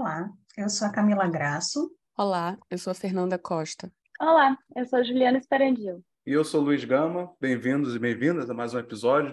[0.00, 1.94] Olá, eu sou a Camila Graço.
[2.16, 3.92] Olá, eu sou a Fernanda Costa.
[4.18, 6.02] Olá, eu sou a Juliana Esperandil.
[6.26, 7.36] E eu sou o Luiz Gama.
[7.38, 9.32] Bem-vindos e bem-vindas a mais um episódio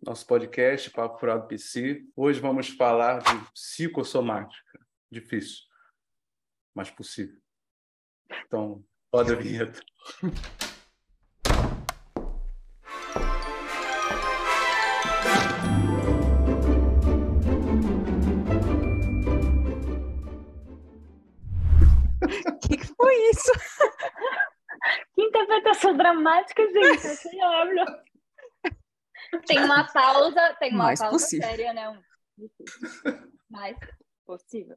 [0.00, 2.04] do nosso podcast Papo Furado PC.
[2.14, 4.78] Hoje vamos falar de psicossomática.
[5.10, 5.64] Difícil,
[6.72, 7.40] mas possível.
[8.46, 9.80] Então, roda a vinheta.
[25.58, 27.06] interpretação dramática, gente.
[27.06, 27.96] Achei maravilhoso.
[29.46, 31.46] Tem uma pausa, tem uma Mais pausa possível.
[31.48, 31.88] séria, né?
[31.90, 32.02] Um-
[33.50, 33.76] Mais
[34.24, 34.76] possível.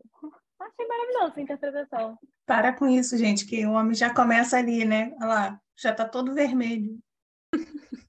[0.59, 2.17] Achei maravilhosa a interpretação.
[2.45, 5.13] Para com isso, gente, que o homem já começa ali, né?
[5.17, 6.97] Olha lá, já tá todo vermelho.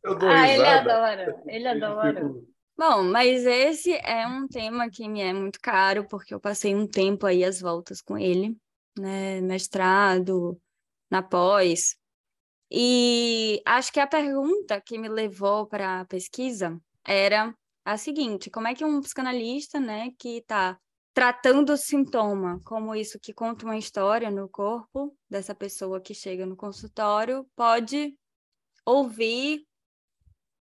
[0.03, 1.43] Eu dou Ah, ele adora.
[1.47, 2.31] Ele adora.
[2.77, 6.87] Bom, mas esse é um tema que me é muito caro, porque eu passei um
[6.87, 8.57] tempo aí às voltas com ele,
[8.99, 9.41] né?
[9.43, 10.59] Mestrado,
[11.11, 11.97] na pós.
[12.75, 18.67] E acho que a pergunta que me levou para a pesquisa era a seguinte: como
[18.67, 20.79] é que um psicanalista, né, que está
[21.13, 26.47] tratando o sintoma como isso que conta uma história no corpo dessa pessoa que chega
[26.47, 28.17] no consultório, pode
[28.87, 29.67] ouvir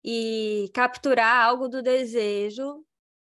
[0.03, 2.83] e capturar algo do desejo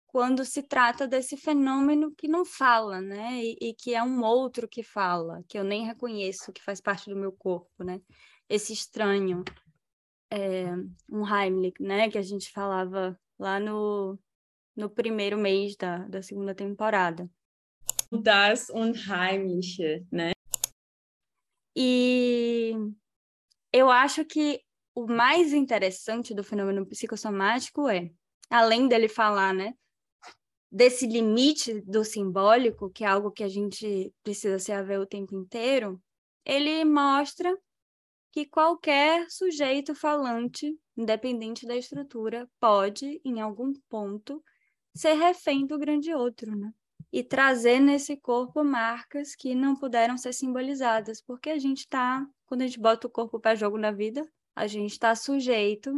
[0.07, 3.43] quando se trata desse fenômeno que não fala, né?
[3.43, 7.09] E, e que é um outro que fala, que eu nem reconheço, que faz parte
[7.09, 7.99] do meu corpo, né?
[8.53, 9.43] Esse estranho,
[10.31, 10.65] é,
[11.09, 12.07] um Heimlich, né?
[12.07, 14.19] Que a gente falava lá no,
[14.75, 17.27] no primeiro mês da, da segunda temporada.
[18.11, 20.33] das Unheimliche, né?
[21.75, 22.73] E
[23.73, 24.61] eu acho que
[24.93, 28.11] o mais interessante do fenômeno psicossomático é,
[28.51, 29.73] além dele falar, né,
[30.71, 35.33] desse limite do simbólico, que é algo que a gente precisa se haver o tempo
[35.33, 35.99] inteiro,
[36.45, 37.51] ele mostra
[38.33, 44.43] que qualquer sujeito falante, independente da estrutura, pode, em algum ponto,
[44.93, 46.73] ser refém do grande outro, né?
[47.13, 52.63] e trazer nesse corpo marcas que não puderam ser simbolizadas, porque a gente está, quando
[52.63, 55.93] a gente bota o corpo para jogo na vida, a gente está sujeito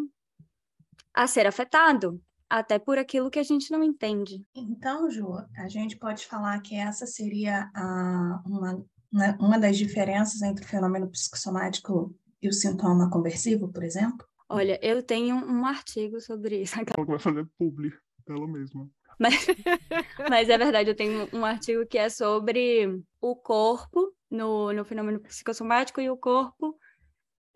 [1.13, 4.45] a ser afetado, até por aquilo que a gente não entende.
[4.53, 10.41] Então, Ju, a gente pode falar que essa seria a, uma, né, uma das diferenças
[10.41, 12.13] entre o fenômeno psicossomático
[12.45, 14.25] e o sintoma conversivo, por exemplo?
[14.47, 17.91] Olha, eu tenho um artigo sobre isso, Ela vai fazer publi
[18.27, 18.89] dela mesma.
[19.19, 19.47] mas,
[20.29, 25.19] mas é verdade, eu tenho um artigo que é sobre o corpo no, no fenômeno
[25.19, 26.77] psicossomático e o corpo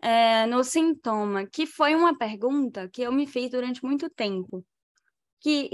[0.02, 4.64] é, no sintoma, que foi uma pergunta que eu me fiz durante muito tempo.
[5.40, 5.70] Que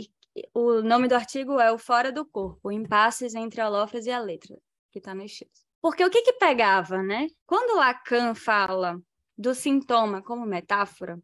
[0.53, 4.19] o nome do artigo é o Fora do Corpo, Impasses entre a Lofras e a
[4.19, 4.57] Letra,
[4.93, 5.66] que está no X.
[5.81, 7.27] Porque o que que pegava, né?
[7.47, 9.01] Quando Lacan fala
[9.37, 11.21] do sintoma como metáfora,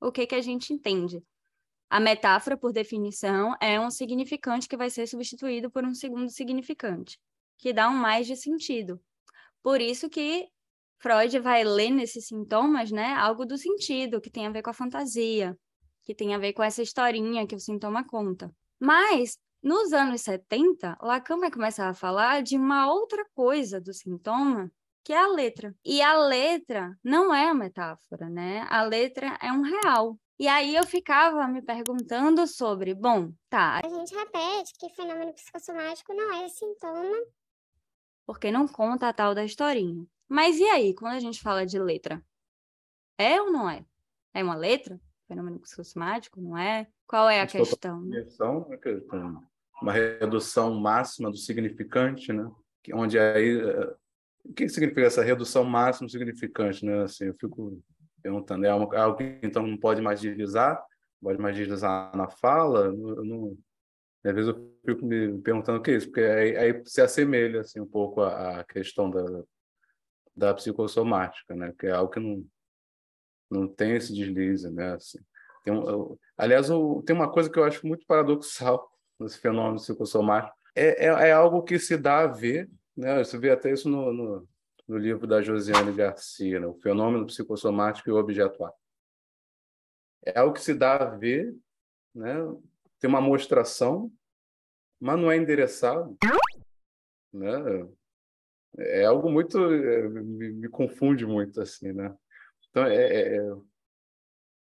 [0.00, 1.22] o que que a gente entende?
[1.88, 7.18] A metáfora, por definição, é um significante que vai ser substituído por um segundo significante,
[7.58, 9.00] que dá um mais de sentido.
[9.62, 10.48] Por isso que
[10.98, 14.74] Freud vai ler nesses sintomas, né, algo do sentido, que tem a ver com a
[14.74, 15.58] fantasia,
[16.04, 18.54] que tem a ver com essa historinha que o sintoma conta.
[18.78, 24.70] Mas, nos anos 70, Lacan vai começar a falar de uma outra coisa do sintoma,
[25.04, 25.74] que é a letra.
[25.84, 28.66] E a letra não é a metáfora, né?
[28.70, 30.18] A letra é um real.
[30.38, 36.14] E aí eu ficava me perguntando sobre, bom, tá, A gente repete que fenômeno psicossomático
[36.14, 37.16] não é sintoma.
[38.26, 40.06] porque não conta a tal da historinha.
[40.28, 42.24] Mas e aí, quando a gente fala de letra?
[43.18, 43.84] É ou não é?
[44.32, 44.98] É uma letra?
[45.26, 46.86] Fenômeno psicossomático, não é?
[47.06, 48.00] Qual é a Acho que eu tô- questão?
[49.82, 52.50] Uma redução máxima do significante, né?
[52.94, 53.94] Onde aí eh,
[54.44, 57.02] o que significa essa redução máxima do significante, né?
[57.04, 57.82] Assim, eu fico
[58.22, 60.82] perguntando, é algo algo que então não pode mais deslizar,
[61.22, 63.56] pode mais deslizar na fala, eu
[64.24, 67.60] às vezes eu fico me perguntando o que é isso, porque aí, aí se assemelha
[67.62, 69.24] assim um pouco à, à questão da
[70.36, 71.72] da psicossomática, né?
[71.78, 72.44] Que é algo que não
[73.50, 74.94] não tem esse deslize, né?
[74.94, 75.18] Assim,
[75.64, 78.89] tem um, eu- aliás, o- tem uma coisa que eu acho muito paradoxal
[79.24, 80.56] nesse fenômeno psicossomático.
[80.74, 83.18] É, é, é algo que se dá a ver, né?
[83.22, 84.48] Você vê até isso no, no,
[84.88, 86.66] no livro da Josiane Garcia, né?
[86.66, 88.76] O Fenômeno Psicossomático e o Objetuário.
[90.24, 91.54] É algo que se dá a ver,
[92.14, 92.34] né?
[92.98, 94.12] Tem uma mostração,
[95.00, 96.16] mas não é endereçado,
[97.32, 97.88] né?
[98.78, 99.58] É algo muito...
[99.72, 102.14] é, me, me confunde muito, assim, né?
[102.68, 103.56] Então, é, é- é-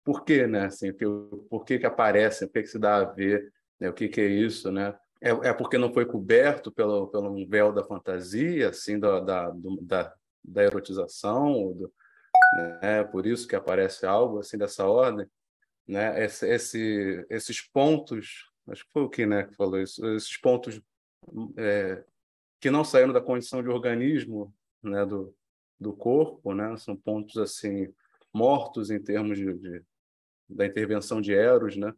[0.03, 0.65] por que, né?
[0.65, 2.47] Assim, por que que aparece?
[2.47, 3.51] Por que que se dá a ver?
[3.79, 3.89] Né?
[3.89, 4.97] O que que é isso, né?
[5.21, 9.49] é, é porque não foi coberto pelo, pelo um véu da fantasia, assim, da, da,
[9.49, 10.13] do- da,
[10.43, 11.91] da erotização, do,
[12.81, 13.03] né?
[13.05, 15.27] Por isso que aparece algo assim dessa ordem,
[15.87, 16.23] né?
[16.23, 20.81] Esse, esse, esses pontos, acho que foi o que, né, que falou isso, esses pontos
[21.57, 22.03] é,
[22.59, 24.53] que não saíram da condição de organismo,
[24.83, 25.35] né, do,
[25.79, 26.75] do corpo, né?
[26.77, 27.91] São pontos assim
[28.33, 29.83] mortos em termos de, de
[30.49, 31.93] da intervenção de Eros, né?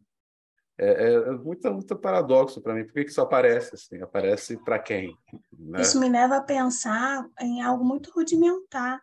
[0.82, 2.84] É, é muito, muito paradoxo para mim.
[2.84, 4.00] Por que, que isso aparece assim?
[4.00, 5.14] Aparece para quem?
[5.58, 5.80] Né?
[5.82, 9.02] Isso me leva a pensar em algo muito rudimentar,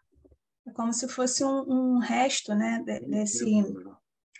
[0.67, 3.45] é como se fosse um, um resto, né, de- desse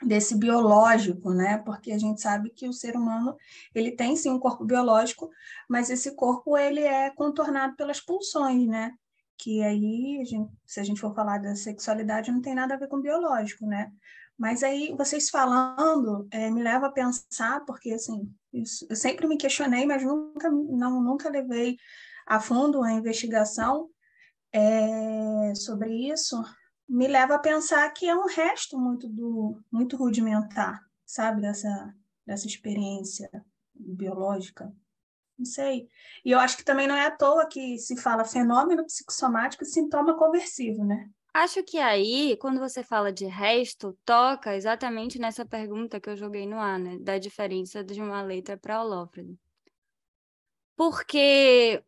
[0.03, 1.57] desse biológico, né?
[1.57, 3.35] Porque a gente sabe que o ser humano
[3.73, 5.27] ele tem sim um corpo biológico,
[5.67, 8.93] mas esse corpo ele é contornado pelas pulsões, né?
[9.39, 12.77] Que aí, a gente- se a gente for falar da sexualidade, não tem nada a
[12.77, 13.91] ver com biológico, né?
[14.37, 19.37] Mas aí vocês falando eh, me leva a pensar, porque assim, isso- eu sempre me
[19.37, 21.77] questionei, mas nunca não nunca levei
[22.25, 23.89] a fundo a investigação
[24.53, 26.41] eh, sobre isso
[26.87, 31.93] me leva a pensar que é um resto muito do muito rudimentar, sabe, dessa
[32.25, 33.29] dessa experiência
[33.75, 34.73] biológica.
[35.37, 35.87] Não sei.
[36.25, 39.67] E eu acho que também não é à toa que se fala fenômeno psicossomático e
[39.67, 41.09] sintoma conversivo, né?
[41.37, 46.47] Acho que aí, quando você fala de resto, toca exatamente nessa pergunta que eu joguei
[46.47, 46.97] no ar, né?
[46.99, 49.37] Da diferença de uma letra para holófrone.
[50.75, 51.83] Porque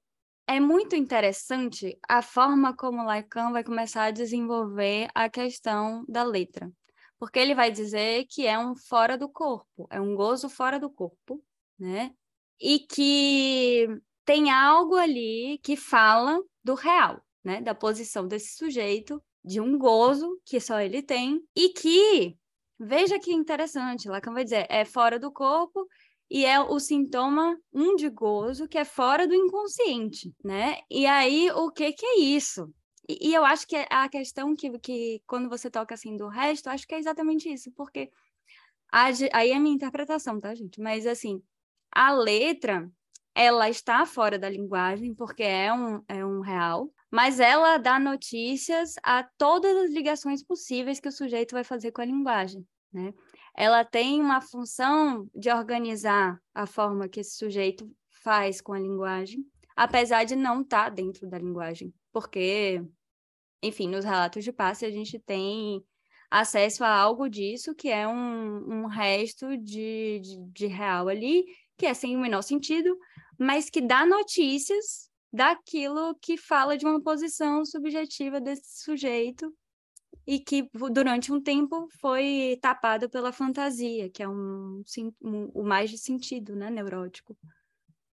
[0.47, 6.71] é muito interessante a forma como Lacan vai começar a desenvolver a questão da letra.
[7.17, 10.91] Porque ele vai dizer que é um fora do corpo, é um gozo fora do
[10.91, 11.43] corpo,
[11.79, 12.13] né?
[12.61, 13.87] E que
[14.25, 17.61] tem algo ali que fala do real, né?
[17.61, 22.37] Da posição desse sujeito, de um gozo que só ele tem, e que,
[22.79, 25.87] veja que interessante, Lacan vai dizer, é fora do corpo
[26.29, 30.79] e é o sintoma um de gozo que é fora do inconsciente, né?
[30.89, 32.71] E aí, o que que é isso?
[33.07, 36.69] E, e eu acho que a questão que, que, quando você toca assim do resto,
[36.69, 38.11] acho que é exatamente isso, porque
[38.91, 40.79] a aí é a minha interpretação, tá, gente?
[40.79, 41.41] Mas assim,
[41.91, 42.89] a letra,
[43.35, 48.95] ela está fora da linguagem, porque é um, é um real, mas ela dá notícias
[49.03, 53.13] a todas as ligações possíveis que o sujeito vai fazer com a linguagem, né?
[53.55, 57.89] Ela tem uma função de organizar a forma que esse sujeito
[58.23, 59.43] faz com a linguagem,
[59.75, 62.81] apesar de não estar dentro da linguagem, porque,
[63.61, 65.83] enfim, nos relatos de passe a gente tem
[66.29, 71.45] acesso a algo disso, que é um, um resto de, de, de real ali,
[71.79, 72.95] que é sem o menor sentido,
[73.39, 79.51] mas que dá notícias daquilo que fala de uma posição subjetiva desse sujeito
[80.27, 84.83] e que durante um tempo foi tapado pela fantasia, que é um,
[85.23, 87.37] um- o mais de sentido, né, neurótico.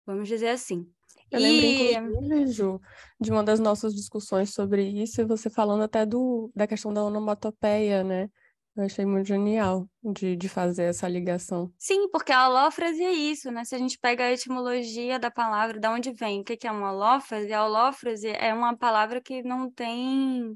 [0.05, 0.87] Vamos dizer assim.
[1.31, 2.79] Eu E- inclusive, Ju,
[3.19, 7.03] de uma das nossas discussões sobre isso, e você falando até do, da questão da
[7.03, 8.29] onomatopeia, né?
[8.77, 11.73] Eu achei muito genial de, de fazer essa ligação.
[11.79, 13.65] Sim, porque a holófrase é isso, né?
[13.65, 16.91] Se a gente pega a etimologia da palavra, de onde vem, o que é uma
[16.91, 17.51] holófrase?
[17.51, 20.55] A holófrase é uma palavra que não tem...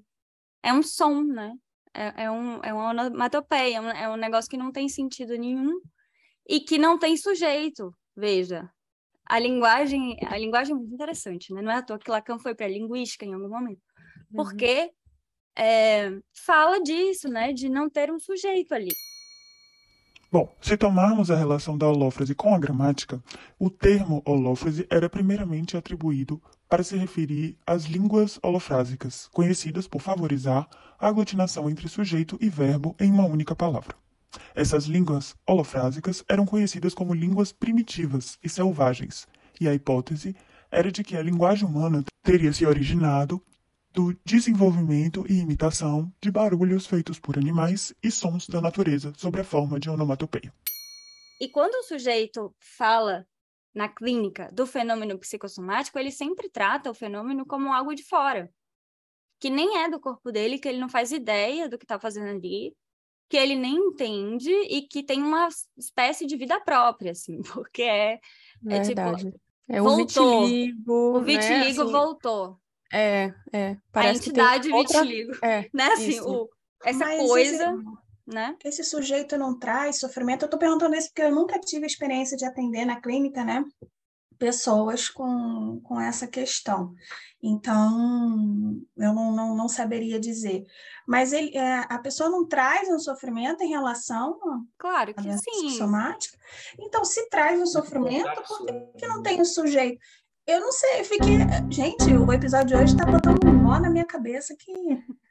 [0.61, 1.51] É um som, né?
[1.95, 5.35] É, é, um, é uma onomatopeia, é um, é um negócio que não tem sentido
[5.35, 5.81] nenhum
[6.47, 8.69] e que não tem sujeito, veja.
[9.25, 11.61] A linguagem, a linguagem é muito interessante, né?
[11.63, 13.81] Não é à toa que Lacan foi para a linguística em algum momento.
[14.33, 14.91] Porque
[15.57, 17.53] é, fala disso, né?
[17.53, 18.91] De não ter um sujeito ali.
[20.31, 23.21] Bom, se tomarmos a relação da holófrase com a gramática,
[23.59, 30.69] o termo holófrase era primeiramente atribuído para se referir às línguas holofrásicas, conhecidas por favorizar
[30.97, 33.93] a aglutinação entre sujeito e verbo em uma única palavra.
[34.55, 39.27] Essas línguas holofrásicas eram conhecidas como línguas primitivas e selvagens,
[39.59, 40.33] e a hipótese
[40.71, 43.43] era de que a linguagem humana teria se originado
[43.93, 49.43] do desenvolvimento e imitação de barulhos feitos por animais e sons da natureza sob a
[49.43, 50.53] forma de onomatopeia.
[51.39, 53.25] E quando o sujeito fala
[53.73, 58.51] na clínica do fenômeno psicossomático, ele sempre trata o fenômeno como algo de fora,
[59.39, 62.29] que nem é do corpo dele, que ele não faz ideia do que está fazendo
[62.29, 62.75] ali,
[63.27, 68.19] que ele nem entende e que tem uma espécie de vida própria, assim, porque é,
[68.69, 69.01] é tipo.
[69.69, 70.45] É o voltou.
[70.45, 71.25] vitiligo, o né?
[71.25, 72.59] vitiligo Assim, voltou,
[72.91, 73.71] É, é.
[73.71, 75.01] a Parece que tem entidade outra...
[75.01, 75.87] vitiligo, É, né?
[75.93, 76.49] Assim, o,
[76.83, 77.83] essa Mas coisa, esse-
[78.27, 78.55] né?
[78.63, 80.43] Esse sujeito não traz sofrimento?
[80.43, 83.63] Eu estou perguntando isso porque eu nunca tive a experiência de atender na clínica, né?
[84.41, 86.95] pessoas com, com essa questão.
[87.43, 90.65] Então, eu não, não, não saberia dizer.
[91.07, 94.39] Mas ele, é, a pessoa não traz um sofrimento em relação
[94.79, 95.51] Claro à que doença sim.
[95.51, 96.35] psicossomática?
[96.79, 99.99] Então, se traz um sofrimento, por que, que não tem o sujeito?
[100.47, 101.37] Eu não sei, eu fiquei.
[101.69, 104.73] Gente, o episódio de hoje está botando um nó na minha cabeça que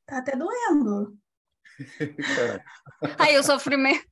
[0.07, 1.17] tá até doendo.
[3.19, 4.09] Aí o sofrimento.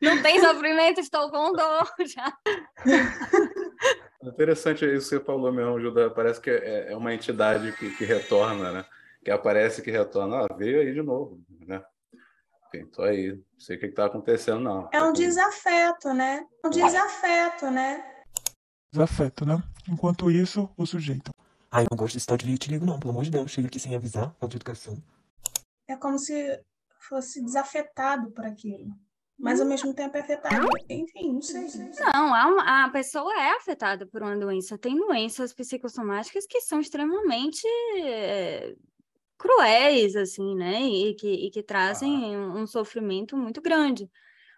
[0.00, 2.36] Não tem sofrimento, estou com dor já.
[4.22, 6.10] Interessante isso que você falou mesmo, Judá.
[6.10, 8.84] Parece que é, é uma entidade que, que retorna, né?
[9.24, 10.44] Que aparece que retorna.
[10.44, 11.82] Ah, veio aí de novo, né?
[12.68, 13.32] Enfim, tô aí.
[13.32, 14.88] Não sei o que está acontecendo, não.
[14.92, 16.46] É um desafeto, né?
[16.64, 18.04] Um desafeto, né?
[18.92, 19.62] Desafeto, né?
[19.88, 21.30] Enquanto isso, o sujeito.
[21.70, 22.98] Ai, eu não gosto desse tal de te ligo, não.
[22.98, 24.30] Pelo amor de Deus, chega aqui sem avisar.
[24.40, 24.96] Falta de educação.
[25.88, 26.60] É como se
[26.98, 28.88] fosse desafetado por aquilo.
[29.38, 30.66] Mas ao mesmo tempo é afetado.
[30.88, 31.68] Enfim, não sei.
[32.14, 34.78] Não, uma- a pessoa é afetada por uma doença.
[34.78, 37.62] Tem doenças psicossomáticas que são extremamente
[37.98, 38.74] eh,
[39.36, 40.80] cruéis, assim, né?
[40.82, 44.10] E que, e que trazem um, um sofrimento muito grande.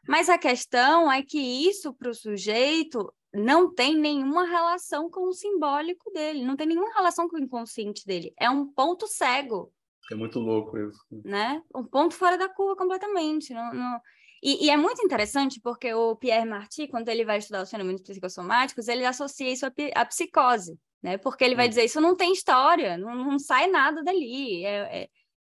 [0.06, 5.32] Mas a questão é que isso para o sujeito não tem nenhuma relação com o
[5.32, 8.32] simbólico dele, não tem nenhuma relação com o inconsciente dele.
[8.38, 9.72] É um ponto cego
[10.10, 10.98] É muito louco isso.
[11.24, 11.62] né?
[11.74, 13.52] Um ponto fora da curva completamente.
[13.52, 14.00] Não, não-
[14.42, 18.00] E, e é muito interessante porque o Pierre Marty, quando ele vai estudar os fenômenos
[18.02, 19.66] psicossomáticos, ele associa isso
[19.96, 21.18] à, psicose, né?
[21.18, 21.70] Porque ele vai Hum.
[21.70, 24.64] dizer isso não tem história, não, não sai nada dali.
[24.64, 25.08] É- é-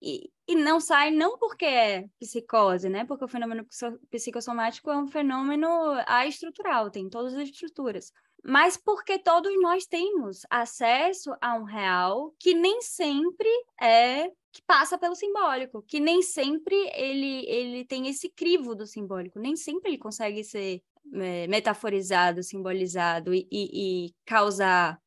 [0.01, 3.05] e, e não sai não porque é psicose, né?
[3.05, 5.69] Porque o fenômeno psico- psicossomático é um fenômeno
[6.07, 8.13] aestrutural, tem todas as estruturas.
[8.45, 13.49] Mas porque todos nós temos acesso a um real que nem sempre
[13.81, 19.39] é que passa pelo simbólico, que nem sempre ele, ele tem esse crivo do simbólico,
[19.39, 20.83] nem sempre ele consegue ser
[21.15, 25.01] é, metaforizado, simbolizado e, e, e causar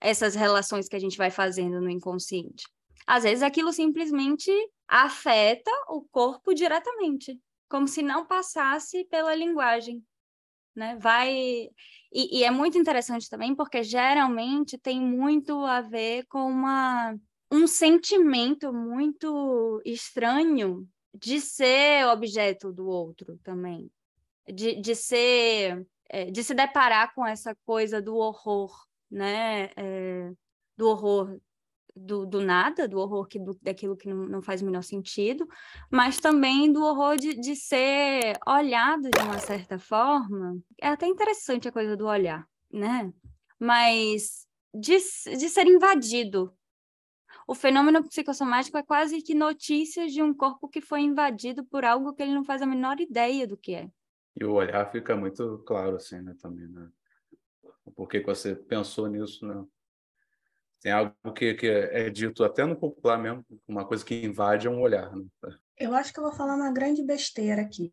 [0.00, 2.64] essas relações que a gente vai fazendo no inconsciente.
[3.06, 4.50] Às vezes aquilo simplesmente
[4.88, 10.04] afeta o corpo diretamente, como se não passasse pela linguagem,
[10.74, 10.96] né?
[10.96, 11.68] Vai
[12.12, 17.16] e, e é muito interessante também porque geralmente tem muito a ver com uma
[17.50, 23.90] um sentimento muito estranho de ser objeto do outro também,
[24.52, 28.72] de, de ser, eh, de se deparar com essa coisa do horror,
[29.10, 29.70] né?
[29.76, 30.32] Eh,
[30.76, 31.40] do horror
[31.96, 35.48] do, do nada, do horror que, do, daquilo que não, não faz o menor sentido,
[35.90, 40.58] mas também do horror de, de ser olhado de uma certa forma.
[40.80, 43.12] É até interessante a coisa do olhar, né?
[43.58, 46.52] Mas de, de ser invadido
[47.46, 52.12] o fenômeno psicossomático é quase que notícias de um corpo que foi invadido por algo
[52.12, 53.88] que ele não faz a menor ideia do que é.
[54.34, 56.88] E o olhar fica muito claro, assim, né, também, né?
[57.94, 59.64] Por que você pensou nisso, né?
[60.80, 64.70] Tem algo que, que é dito até no popular mesmo, uma coisa que invade é
[64.70, 65.24] um olhar, né?
[65.78, 67.90] Eu acho que eu vou falar uma grande besteira aqui,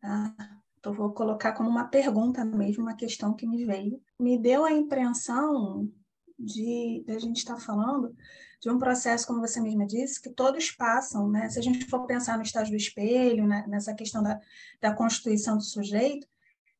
[0.00, 0.34] tá?
[0.78, 4.00] Então, vou colocar como uma pergunta mesmo, uma questão que me veio.
[4.18, 5.90] Me deu a impressão
[6.38, 8.14] de, de a gente estar falando
[8.60, 11.48] de um processo, como você mesma disse, que todos passam, né?
[11.48, 13.64] Se a gente for pensar no estágio do espelho, né?
[13.68, 14.40] nessa questão da,
[14.80, 16.26] da constituição do sujeito,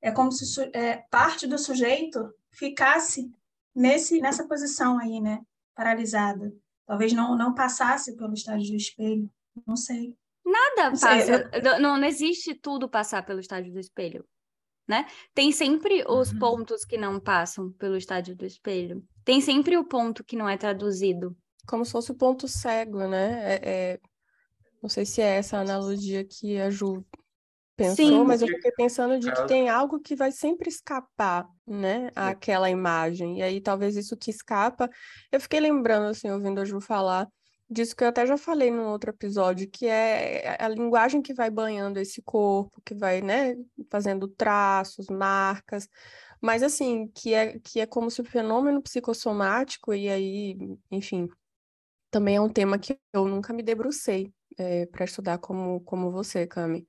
[0.00, 3.32] é como se é, parte do sujeito ficasse
[3.78, 5.40] nesse, nessa posição aí, né?
[5.74, 6.52] Paralisada.
[6.86, 9.30] Talvez não, não passasse pelo estágio do espelho,
[9.66, 10.14] não sei.
[10.44, 14.24] Nada Não sei, passa, não, não existe tudo passar pelo estádio do espelho,
[14.88, 15.06] né?
[15.34, 16.38] Tem sempre os Uhum.
[16.38, 19.04] pontos que não passam pelo estádio do espelho.
[19.24, 21.36] Tem sempre o ponto que não é traduzido.
[21.66, 23.54] Como se fosse o ponto cego, né?
[23.56, 23.60] É,
[23.94, 24.00] é-
[24.82, 27.04] Não sei se é essa a analogia que a Ju
[27.78, 28.24] pensou, Sim.
[28.24, 32.10] mas eu fiquei pensando de que tem algo que vai sempre escapar, né?
[32.14, 33.38] Àquela imagem.
[33.38, 34.90] E aí talvez isso que escapa.
[35.30, 37.28] Eu fiquei lembrando, assim, ouvindo a Ju falar
[37.70, 41.50] disso que eu até já falei num outro episódio, que é a linguagem que vai
[41.50, 43.54] banhando esse corpo, que vai, né,
[43.90, 45.86] fazendo traços, marcas.
[46.40, 50.56] Mas assim, que é, que é como se o fenômeno psicossomático, e aí,
[50.90, 51.28] enfim,
[52.10, 54.32] também é um tema que eu nunca me debrucei
[54.90, 56.86] para estudar como, como você, Cami.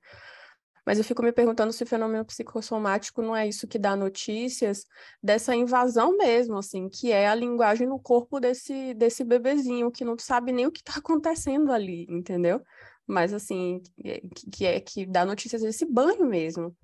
[0.86, 4.84] Mas eu fico me perguntando se o fenômeno psicossomático não é isso que dá notícias
[5.22, 10.16] dessa invasão mesmo, assim, que é a linguagem no corpo desse, desse bebezinho, que não
[10.18, 12.62] sabe nem o que está acontecendo ali, entendeu?
[13.06, 16.74] Mas assim, é- que, que é que dá notícias desse banho mesmo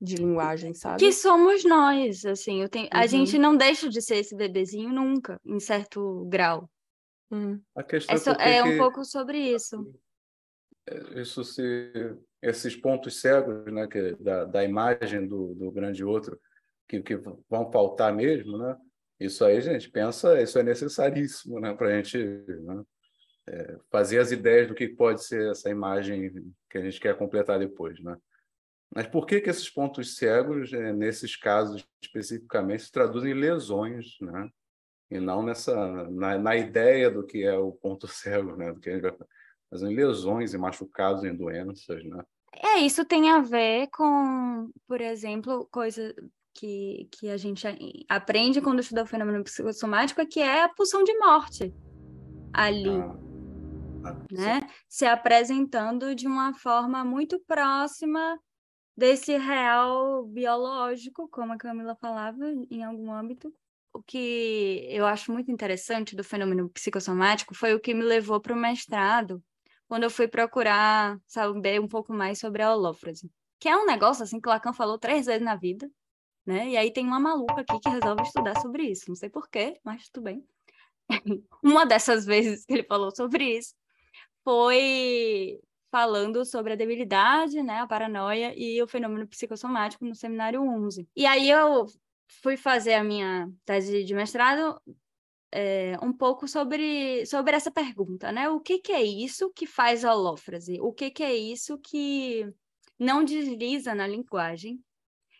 [0.00, 0.98] de linguagem, sabe?
[0.98, 3.08] Que somos nós, assim, eu tenho, a Uhum.
[3.08, 6.70] gente não deixa de ser esse bebezinho nunca, em certo grau.
[7.30, 7.60] Hum.
[7.74, 9.92] A questão É, é, so- que é um que pouco sobre isso.
[11.16, 11.92] isso se
[12.42, 16.38] esses pontos cegos, né, que da, da imagem do, do grande outro,
[16.88, 17.16] que, que
[17.48, 18.76] vão faltar mesmo, né?
[19.20, 22.82] Isso aí, gente, pensa, isso é necessaríssimo, né, para a gente né,
[23.48, 26.30] é, fazer as ideias do que pode ser essa imagem
[26.70, 28.16] que a gente quer completar depois, né?
[28.94, 34.16] Mas por que que esses pontos cegos, é, nesses casos especificamente, se traduzem em lesões,
[34.20, 34.48] né?
[35.10, 35.74] E não nessa
[36.10, 38.72] na, na ideia do que é o ponto cego, né?
[38.72, 39.12] Do que a gente vai
[39.70, 42.22] fazer em lesões, em machucados, em doenças, né?
[42.52, 46.14] É, isso tem a ver com, por exemplo, coisa
[46.54, 47.66] que, que a gente
[48.08, 51.72] aprende quando estuda o fenômeno psicossomático, que é a pulsão de morte
[52.52, 52.98] ali.
[54.04, 54.68] Ah, ah, né?
[54.88, 58.38] Se apresentando de uma forma muito próxima
[58.96, 63.54] desse real biológico, como a Camila falava, em algum âmbito.
[63.92, 68.52] O que eu acho muito interessante do fenômeno psicossomático foi o que me levou para
[68.52, 69.42] o mestrado,
[69.88, 74.22] quando eu fui procurar saber um pouco mais sobre a holófrase, que é um negócio
[74.22, 75.90] assim que Lacan falou três vezes na vida,
[76.46, 76.68] né?
[76.68, 80.08] E aí tem uma maluca aqui que resolve estudar sobre isso, não sei porquê, mas
[80.10, 80.46] tudo bem.
[81.62, 83.74] uma dessas vezes que ele falou sobre isso
[84.44, 85.58] foi
[85.90, 91.08] falando sobre a debilidade, né, a paranoia e o fenômeno psicossomático no seminário 11.
[91.16, 91.86] E aí eu
[92.42, 94.80] fui fazer a minha tese de mestrado
[95.52, 98.48] é, um pouco sobre, sobre essa pergunta, né?
[98.48, 100.80] O que, que é isso que faz a holófrase?
[100.80, 102.52] O que, que é isso que
[102.98, 104.82] não desliza na linguagem?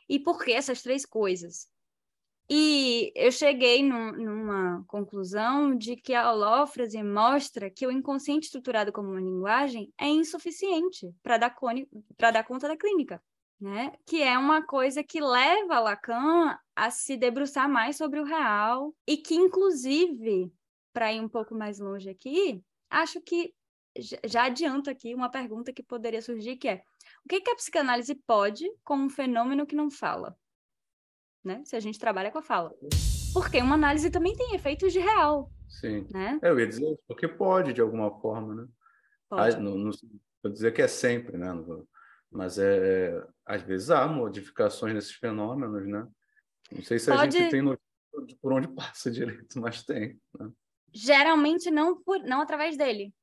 [0.08, 1.68] E por que essas três coisas?
[2.50, 8.90] E eu cheguei num, numa conclusão de que a holófrase mostra que o inconsciente estruturado
[8.90, 11.54] como uma linguagem é insuficiente para dar,
[12.18, 13.22] dar conta da clínica,
[13.60, 13.92] né?
[14.06, 19.16] Que é uma coisa que leva Lacan a se debruçar mais sobre o real e
[19.16, 20.52] que, inclusive,
[20.92, 23.54] para ir um pouco mais longe aqui, acho que
[24.24, 26.82] já adianto aqui uma pergunta que poderia surgir, que é
[27.24, 30.36] o que, que a psicanálise pode com um fenômeno que não fala?
[31.48, 31.62] né?
[31.64, 32.74] Se a gente trabalha com a fala.
[33.32, 35.50] Porque uma análise também tem efeitos de real.
[35.68, 36.06] Sim.
[36.10, 36.38] Né?
[36.42, 38.68] É, eu ia dizer porque pode, de alguma forma, né?
[39.28, 39.56] Pode.
[39.56, 39.90] Ah, não, não
[40.42, 41.48] vou dizer que é sempre, né?
[42.30, 46.06] Mas é, é, às vezes há modificações nesses fenômenos, né?
[46.70, 47.36] Não sei se a pode...
[47.36, 50.20] gente tem notícia por onde passa direito, mas tem.
[50.38, 50.50] Né?
[50.92, 53.14] Geralmente não, por, não através dele.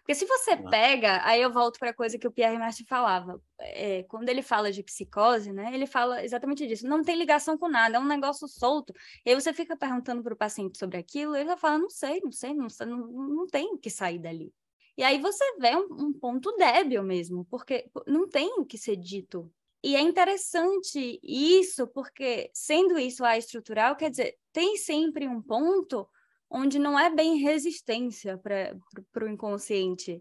[0.00, 0.68] Porque se você ah.
[0.68, 3.40] pega, aí eu volto para a coisa que o Pierre Martin falava.
[3.58, 6.86] É, quando ele fala de psicose, né, ele fala exatamente disso.
[6.86, 8.92] Não tem ligação com nada, é um negócio solto.
[9.24, 12.30] E aí você fica perguntando para o paciente sobre aquilo, ele fala, não sei, não
[12.30, 14.52] sei, não, não, não tem o que sair dali.
[14.98, 18.96] E aí você vê um, um ponto débil mesmo, porque não tem o que ser
[18.96, 19.48] dito.
[19.80, 26.08] E é interessante isso, porque sendo isso a estrutural, quer dizer, tem sempre um ponto
[26.50, 30.20] onde não é bem resistência para o inconsciente.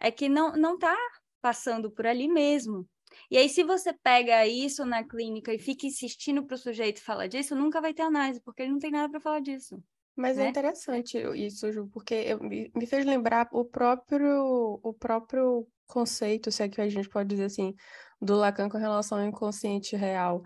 [0.00, 0.96] É que não não está
[1.40, 2.84] passando por ali mesmo.
[3.30, 7.28] E aí, se você pega isso na clínica e fica insistindo para o sujeito falar
[7.28, 9.80] disso, nunca vai ter análise, porque ele não tem nada para falar disso.
[10.16, 10.46] Mas é né?
[10.46, 16.50] é interessante isso, Ju, porque eu, me, me fez lembrar o próprio, o próprio conceito,
[16.50, 17.74] se é que a gente pode dizer assim,
[18.20, 20.42] do Lacan com relação ao inconsciente real,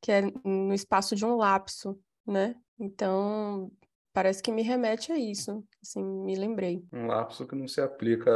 [0.00, 2.54] que é no espaço de um lapso, né?
[2.78, 3.72] Então,
[4.18, 6.82] Parece que me remete a isso, assim, me lembrei.
[6.92, 8.32] Um lapso que não se aplica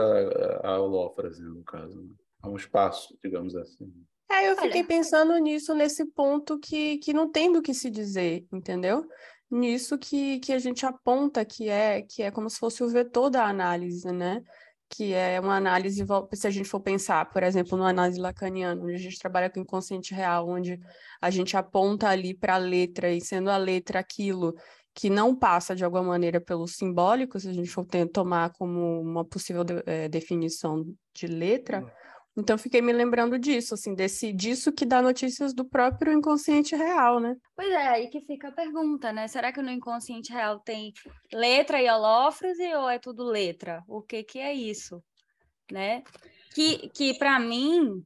[0.62, 2.14] à holófrase, no caso, né?
[2.40, 3.92] a um espaço, digamos assim.
[4.30, 4.86] É, eu fiquei Olha.
[4.86, 9.04] pensando nisso, nesse ponto que, que não tem do que se dizer, entendeu?
[9.52, 13.28] Nisso que, que a gente aponta que é, que é como se fosse o vetor
[13.28, 14.42] da análise, né?
[14.88, 18.94] Que é uma análise, se a gente for pensar, por exemplo, no análise lacaniana, onde
[18.94, 20.80] a gente trabalha com inconsciente real, onde
[21.20, 24.54] a gente aponta ali para a letra, e sendo a letra aquilo
[24.94, 29.22] que não passa de alguma maneira pelo simbólico, se a gente for tomar como uma
[29.22, 30.82] possível de, é, definição
[31.14, 31.84] de letra.
[32.36, 37.20] Então fiquei me lembrando disso, assim, desse disso que dá notícias do próprio inconsciente real,
[37.20, 37.36] né?
[37.54, 39.28] Pois é, aí que fica a pergunta, né?
[39.28, 40.92] Será que no inconsciente real tem
[41.32, 43.82] letra e holófrase ou é tudo letra?
[43.86, 45.02] O que que é isso,
[45.70, 46.02] né?
[46.54, 48.02] Que que para mim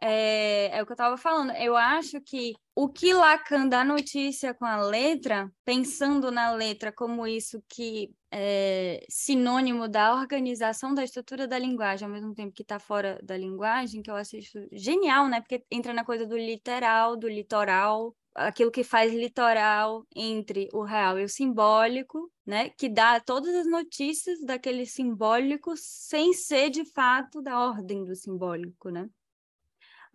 [0.00, 1.52] é, é, o que eu estava falando.
[1.52, 7.26] Eu acho que o que Lacan dá notícia com a letra, pensando na letra como
[7.26, 12.78] isso que é sinônimo da organização da estrutura da linguagem, ao mesmo tempo que está
[12.78, 15.40] fora da linguagem, que eu assisto genial, né?
[15.40, 21.18] Porque entra na coisa do literal, do litoral, aquilo que faz litoral entre o real
[21.18, 22.70] e o simbólico, né?
[22.70, 28.90] Que dá todas as notícias daquele simbólico sem ser de fato da ordem do simbólico,
[28.90, 29.08] né?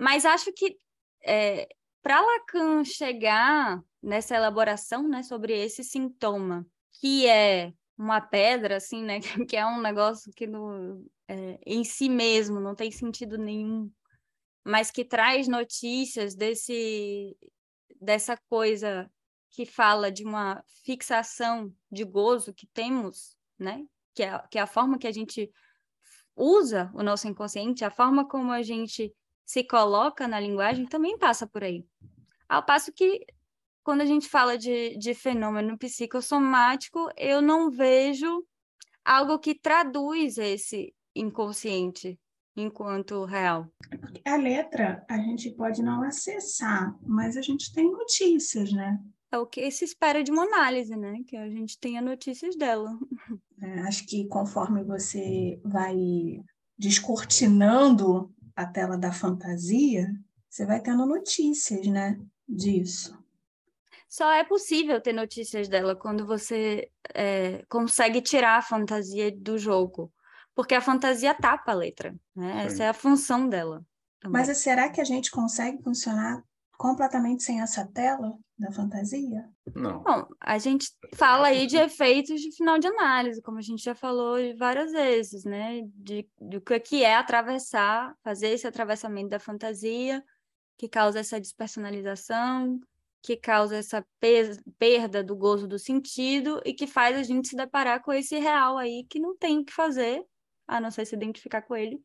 [0.01, 0.75] Mas acho que
[1.23, 1.69] é,
[2.01, 6.65] para Lacan chegar nessa elaboração né, sobre esse sintoma,
[6.99, 12.09] que é uma pedra, assim, né, que é um negócio que no, é, em si
[12.09, 13.91] mesmo não tem sentido nenhum,
[14.65, 17.37] mas que traz notícias desse
[18.01, 19.07] dessa coisa
[19.51, 23.85] que fala de uma fixação de gozo que temos, né?
[24.15, 25.51] Que é, que é a forma que a gente
[26.35, 29.13] usa o nosso inconsciente, a forma como a gente
[29.45, 31.85] se coloca na linguagem também passa por aí.
[32.47, 33.25] Ao passo que,
[33.83, 38.45] quando a gente fala de, de fenômeno psicossomático, eu não vejo
[39.03, 42.19] algo que traduz esse inconsciente
[42.55, 43.67] enquanto real.
[44.25, 48.99] A letra a gente pode não acessar, mas a gente tem notícias, né?
[49.31, 51.21] É o que se espera de uma análise, né?
[51.25, 52.91] Que a gente tenha notícias dela.
[53.61, 55.95] É, acho que conforme você vai
[56.77, 60.13] descortinando a tela da fantasia,
[60.49, 62.19] você vai tendo notícias, né?
[62.47, 63.17] Disso.
[64.07, 70.11] Só é possível ter notícias dela quando você é, consegue tirar a fantasia do jogo.
[70.53, 72.65] Porque a fantasia tapa a letra, né?
[72.65, 73.85] Essa é a função dela.
[74.19, 74.45] Também.
[74.45, 76.43] Mas será que a gente consegue funcionar
[76.81, 79.47] completamente sem essa tela da fantasia?
[79.75, 80.01] Não.
[80.01, 83.93] Bom, a gente fala aí de efeitos de final de análise, como a gente já
[83.93, 85.83] falou várias vezes, né?
[85.93, 90.23] De, de o que é atravessar, fazer esse atravessamento da fantasia,
[90.75, 92.79] que causa essa despersonalização,
[93.21, 94.03] que causa essa
[94.79, 98.79] perda do gozo do sentido e que faz a gente se deparar com esse real
[98.79, 100.25] aí que não tem o que fazer,
[100.67, 102.01] a não ser se identificar com ele,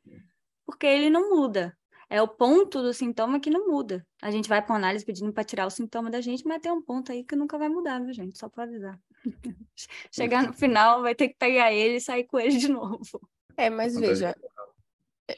[0.67, 1.75] porque ele não muda,
[2.09, 4.07] é o ponto do sintoma que não muda.
[4.23, 6.71] A gente vai para uma análise pedindo para tirar o sintoma da gente, mas tem
[6.71, 8.39] um ponto aí que nunca vai mudar, viu, gente?
[8.39, 9.01] Só para avisar.
[10.13, 13.21] Chegar no final, vai ter que pegar ele e sair com ele de novo.
[13.57, 14.37] É, mas veja,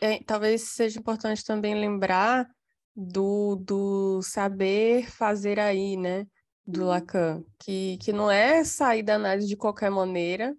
[0.01, 2.49] é, talvez seja importante também lembrar
[2.95, 6.27] do, do saber fazer aí, né?
[6.67, 6.89] Do uhum.
[6.89, 10.55] Lacan, que, que não é sair da análise de qualquer maneira,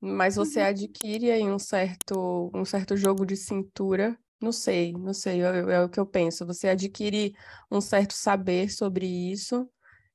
[0.00, 0.66] mas você uhum.
[0.66, 5.80] adquire aí um certo, um certo jogo de cintura não sei, não sei, é, é
[5.82, 6.46] o que eu penso.
[6.46, 7.34] Você adquire
[7.70, 9.68] um certo saber sobre isso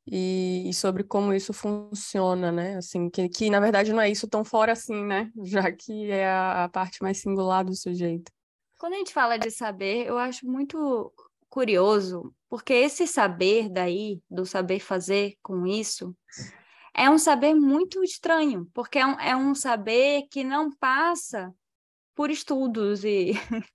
[0.06, 2.78] e, e, sobre como isso funciona, né?
[2.78, 5.32] Assim, que, que na verdade não é isso tão fora assim, né?
[5.44, 8.32] Já que é a, a parte mais singular do sujeito.
[8.80, 11.14] Quando a gente fala de saber, eu acho muito
[11.50, 16.16] curioso, porque esse saber daí, do saber fazer com isso,
[16.94, 21.54] é um saber muito estranho, porque é um, é um saber que não passa
[22.16, 23.34] por estudos e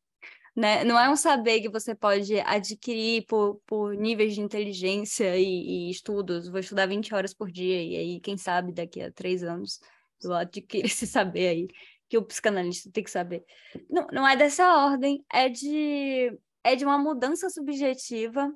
[0.58, 0.82] né?
[0.82, 5.90] Não é um saber que você pode adquirir por, por níveis de inteligência e, e,
[5.90, 6.48] estudos.
[6.48, 9.78] Vou estudar 20 horas por dia, e aí, quem sabe, daqui a três anos,
[10.20, 11.68] eu adquiro esse saber aí,
[12.08, 13.44] que o psicanalista tem que saber.
[13.88, 18.52] Não, não é dessa ordem, é de, é de uma mudança subjetiva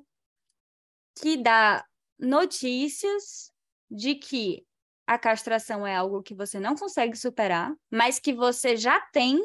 [1.21, 1.85] que dá
[2.19, 3.49] notícias
[3.89, 4.65] de que
[5.07, 9.39] a castração é algo que você não consegue superar, mas que você já tem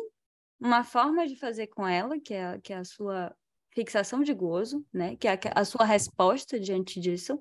[0.61, 3.35] uma forma de fazer com ela, que é, que é a sua
[3.75, 5.16] fixação de gozo, né?
[5.16, 7.40] Que é a, a sua resposta diante disso.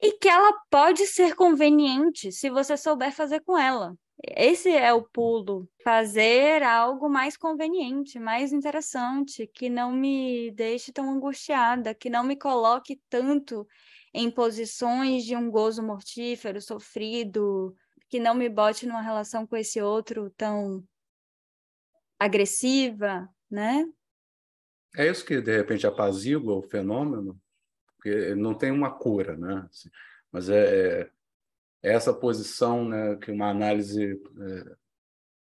[0.00, 3.94] E que ela pode ser conveniente se você souber fazer com ela.
[4.22, 11.10] Esse é o pulo, fazer algo mais conveniente, mais interessante, que não me deixe tão
[11.10, 13.66] angustiada, que não me coloque tanto
[14.12, 17.74] em posições de um gozo mortífero, sofrido,
[18.08, 20.82] que não me bote numa relação com esse outro tão
[22.18, 23.86] agressiva, né?
[24.96, 27.40] É isso que, de repente, apazigua o fenômeno,
[27.96, 29.66] porque não tem uma cura, né?
[29.68, 29.90] Assim,
[30.30, 31.10] mas é, é,
[31.82, 34.76] essa posição né, que uma análise é,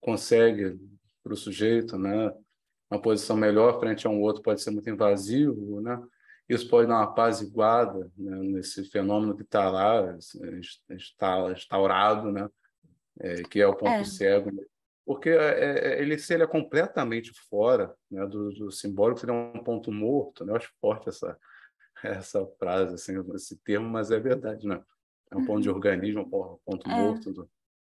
[0.01, 0.79] consegue
[1.23, 2.33] para o sujeito, né?
[2.91, 6.03] Uma posição melhor frente a um outro pode ser muito invasivo, né?
[6.49, 10.17] Isso pode dar uma apaziguada né, nesse fenômeno que está lá,
[10.91, 12.49] está instaurado, né?
[13.21, 14.05] É, que é o ponto é.
[14.05, 14.51] cego
[15.11, 19.61] porque é, é, ele se ele é completamente fora né, do, do simbólico, é um
[19.65, 20.45] ponto morto.
[20.45, 20.53] Né?
[20.53, 21.37] Eu acho forte essa
[22.05, 24.81] essa frase, assim, esse termo, mas é verdade, né?
[25.29, 25.75] É um ponto de uhum.
[25.75, 26.95] organismo, um ponto é.
[26.95, 27.51] morto do,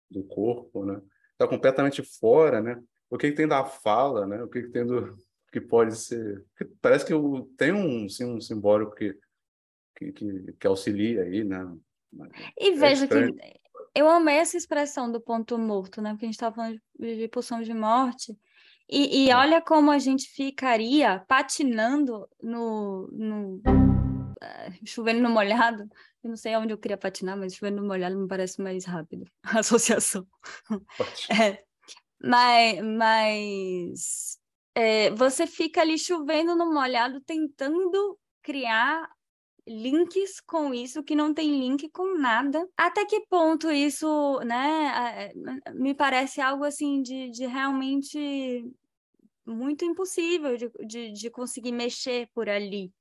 [0.09, 1.03] do corpo, né?
[1.33, 2.81] Está completamente fora, né?
[3.11, 4.41] O que, que, tem da fala, né?
[4.41, 5.17] O que, que tem do
[5.51, 6.47] que pode ser?
[6.81, 7.13] Parece que
[7.57, 9.19] tem um, sim, um simbólico que,
[9.97, 11.69] que, que, que auxilia aí, né?
[12.57, 13.15] E é veja que
[13.95, 16.11] eu amei essa expressão do ponto morto, né?
[16.11, 18.37] Porque a gente estava falando de, de pulsão de morte.
[18.91, 25.83] E, e, olha como a gente ficaria patinando no, no uh, chovendo no molhado.
[26.23, 29.27] Eu não sei onde eu queria patinar, mas chovendo no molhado me parece mais rápido
[29.43, 30.27] a associação.
[31.31, 31.63] é,
[32.23, 34.39] mas mas
[34.75, 39.09] é, você fica ali chovendo no molhado tentando criar
[39.69, 42.67] links com isso que não tem link com nada.
[42.77, 45.31] Até que ponto isso, né,
[45.75, 48.65] me parece algo assim de, de realmente
[49.47, 52.93] muito impossível de, de, de conseguir mexer por ali.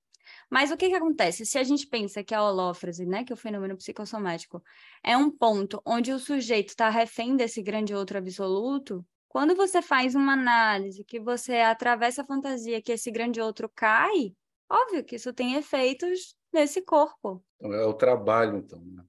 [0.49, 1.45] Mas o que que acontece?
[1.45, 4.62] Se a gente pensa que a holófrase, né, que é o fenômeno psicossomático,
[5.03, 10.15] é um ponto onde o sujeito está refém desse grande outro absoluto, quando você faz
[10.15, 14.34] uma análise que você atravessa a fantasia que esse grande outro cai,
[14.69, 17.43] óbvio que isso tem efeitos nesse corpo.
[17.58, 18.82] Então, é o trabalho, então.
[18.82, 19.03] Né?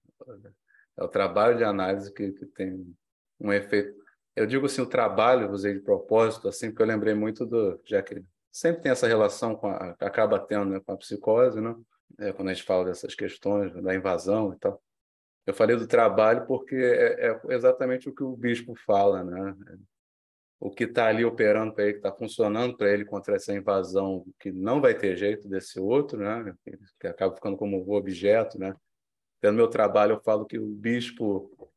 [0.96, 2.94] É o trabalho de análise que, que tem
[3.40, 3.96] um efeito.
[4.34, 7.80] Eu digo assim, o trabalho, usei de propósito, assim, porque eu lembrei muito do.
[7.84, 11.74] Já que sempre tem essa relação com a, acaba tendo né, com a psicose, né?
[12.18, 14.82] É, quando a gente fala dessas questões da invasão e tal.
[15.46, 19.54] Eu falei do trabalho porque é, é exatamente o que o bispo fala, né?
[20.60, 24.26] O que está ali operando para ele, que está funcionando para ele contra essa invasão,
[24.40, 26.54] que não vai ter jeito desse outro, né?
[27.00, 28.74] Que acaba ficando como objeto, né?
[29.40, 31.70] Pelo meu trabalho, eu falo que o bispo,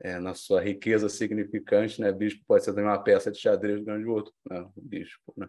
[0.00, 2.12] é, na sua riqueza significante, né?
[2.12, 4.60] Bispo pode ser também uma peça de xadrez grande outro, né?
[4.76, 5.48] O bispo, né?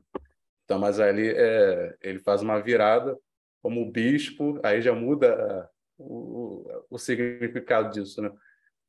[0.65, 3.17] Então, mas ali é, ele faz uma virada
[3.61, 8.31] como bispo, aí já muda o, o, significado disso, né?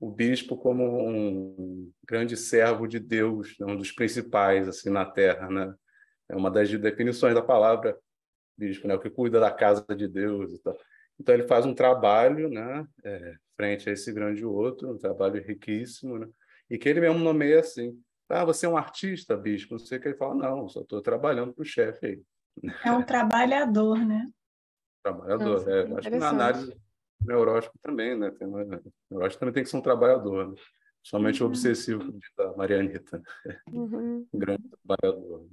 [0.00, 3.66] O bispo como um grande servo de Deus, né?
[3.66, 5.74] um dos principais assim na Terra, né?
[6.28, 7.98] É uma das definições da palavra
[8.56, 8.94] bispo, né?
[8.94, 10.76] O que cuida da casa de Deus e tal.
[11.18, 12.86] Então ele faz um trabalho, né?
[13.04, 16.28] É, frente a esse grande outro, um trabalho riquíssimo, né?
[16.68, 19.74] E que ele mesmo nomeia assim, ah, você é um artista, bispo?
[19.74, 20.34] Não sei o que ele fala.
[20.34, 22.22] Não, só estou trabalhando para o chefe aí.
[22.84, 24.26] É um trabalhador, né?
[25.02, 25.92] Trabalhador, Nossa, é.
[25.94, 26.76] Acho que na análise
[27.24, 28.30] neurótica também, né?
[28.30, 28.48] Tem,
[29.11, 30.54] neurótico também tem que ser um trabalhador, né?
[31.02, 31.48] Somente uhum.
[31.48, 33.22] o obsessivo da Marianita.
[33.72, 34.26] Uhum.
[34.33, 35.48] Um grande trabalhador.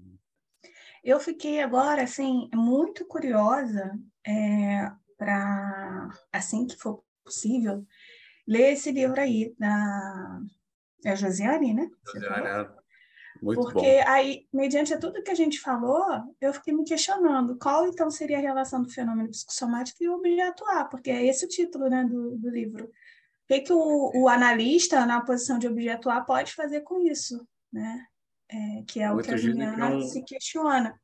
[1.04, 7.86] Eu fiquei agora, assim, muito curiosa é, para, assim que for possível,
[8.48, 10.42] ler esse livro aí da
[11.06, 11.90] é Josiane, né?
[12.14, 12.87] Josiane, é.
[13.42, 14.04] Muito Porque bom.
[14.08, 16.04] aí, mediante tudo que a gente falou,
[16.40, 20.66] eu fiquei me questionando qual então seria a relação do fenômeno psicossomático e o objeto
[20.66, 22.86] A, porque é esse o título né, do, do livro.
[22.86, 27.48] O que, que o, o, analista, na posição de objeto A, pode fazer com isso?
[27.72, 28.06] Né?
[28.50, 31.00] É, que é Muito o que a Juliana é se questiona.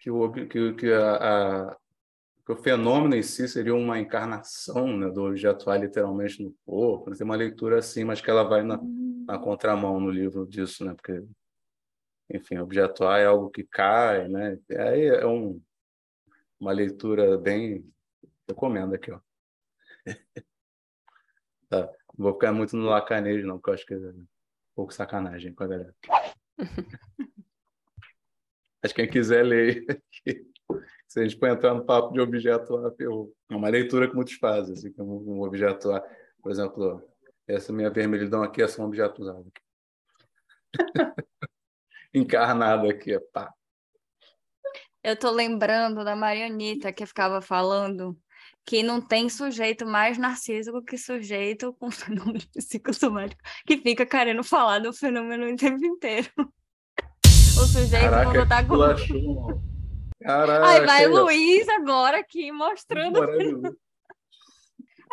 [0.00, 1.76] Que, o, que, que a, a,
[2.44, 7.10] que o fenômeno em si seria uma encarnação né, do objeto A literalmente no corpo.
[7.10, 8.78] Tem uma leitura assim, mas que ela vai na,
[9.26, 10.94] na contramão no livro disso, né?
[10.94, 11.24] Porque,
[12.30, 14.58] enfim, objeto A é algo que cai, né?
[14.70, 15.60] Aí é um,
[16.58, 17.84] uma leitura bem...
[18.48, 19.20] Recomendo aqui, ó.
[21.68, 21.90] tá.
[22.16, 24.26] Não vou ficar muito no lacanejo, não, porque eu acho que é um
[24.74, 25.94] pouco sacanagem com a galera.
[28.82, 29.82] Acho que quem quiser ler
[31.14, 32.92] se a gente for entrar no papo de objeto A,
[33.50, 36.00] É uma leitura que muitos fazem, assim, como um objeto A.
[36.42, 37.02] Por exemplo,
[37.46, 39.52] essa minha vermelhidão aqui é só um objeto usado.
[42.12, 43.52] Encarnado aqui, pá.
[45.02, 48.18] Eu tô lembrando da Marianita que ficava falando
[48.64, 54.78] que não tem sujeito mais narcísico que sujeito com fenômeno psicossomático que fica querendo falar
[54.78, 56.30] do fenômeno o tempo inteiro.
[57.56, 58.76] O sujeito Caraca, tá com...
[60.20, 63.20] Caraca, Aí vai Luiz agora aqui mostrando.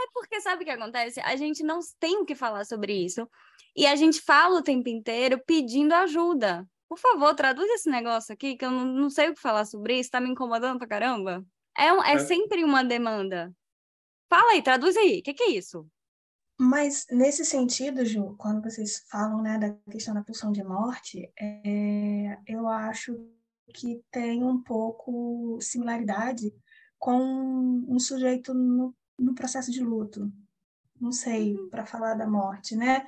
[0.02, 1.20] É porque sabe o que acontece?
[1.22, 3.30] A gente não tem o que falar sobre isso.
[3.76, 6.68] E a gente fala o tempo inteiro pedindo ajuda.
[6.90, 10.00] Por favor, traduz esse negócio aqui, que eu não, não sei o que falar sobre
[10.00, 11.46] isso, tá me incomodando pra caramba.
[11.78, 12.20] É, um, é, é.
[12.20, 13.54] sempre uma demanda.
[14.30, 15.88] Fala aí, traduz aí, o que, que é isso?
[16.60, 22.38] Mas nesse sentido, Ju, quando vocês falam né, da questão da pulsão de morte, é,
[22.46, 23.16] eu acho
[23.74, 26.54] que tem um pouco similaridade
[27.00, 27.18] com
[27.88, 30.32] um sujeito no, no processo de luto.
[31.00, 31.70] Não sei, uhum.
[31.70, 33.06] para falar da morte, né?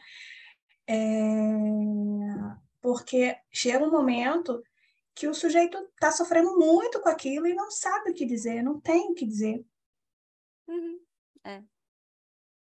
[0.88, 0.96] É,
[2.82, 4.62] porque chega um momento
[5.16, 8.80] que o sujeito está sofrendo muito com aquilo e não sabe o que dizer, não
[8.80, 9.64] tem o que dizer.
[10.68, 11.00] Uhum.
[11.44, 11.64] É.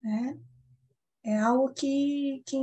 [0.05, 0.55] é.
[1.27, 2.57] É algo que, que,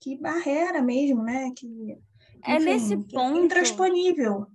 [0.00, 1.50] que barreira mesmo, né?
[1.54, 1.98] Que
[2.42, 3.38] é Enfim, nesse ponto.
[3.38, 4.46] Intransponível.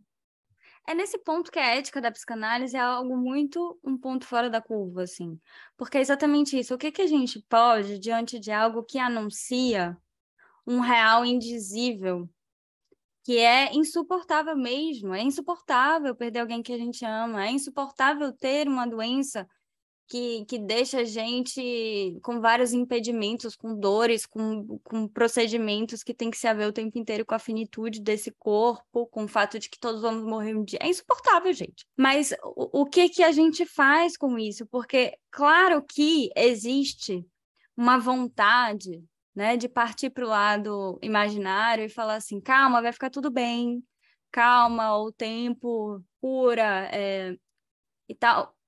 [0.90, 4.60] É nesse ponto que a ética da psicanálise é algo muito um ponto fora da
[4.60, 5.40] curva, assim.
[5.78, 6.74] Porque é exatamente isso.
[6.74, 9.96] O que, que a gente pode, diante de algo que anuncia
[10.66, 12.28] um real indizível,
[13.24, 18.68] que é insuportável mesmo, é insuportável perder alguém que a gente ama, é insuportável ter
[18.68, 19.48] uma doença
[20.10, 26.32] que, que deixa a gente com vários impedimentos, com dores, com, com procedimentos que tem
[26.32, 29.70] que se haver o tempo inteiro com a finitude desse corpo, com o fato de
[29.70, 30.80] que todos vamos morrer um dia.
[30.82, 31.86] É insuportável, gente.
[31.96, 34.66] Mas o, o que, que a gente faz com isso?
[34.66, 37.24] Porque, claro que existe
[37.78, 39.04] uma vontade
[39.36, 43.84] né, de partir para o lado imaginário e falar assim: calma, vai ficar tudo bem,
[44.32, 47.36] calma, o tempo cura é,
[48.10, 48.59] e tal.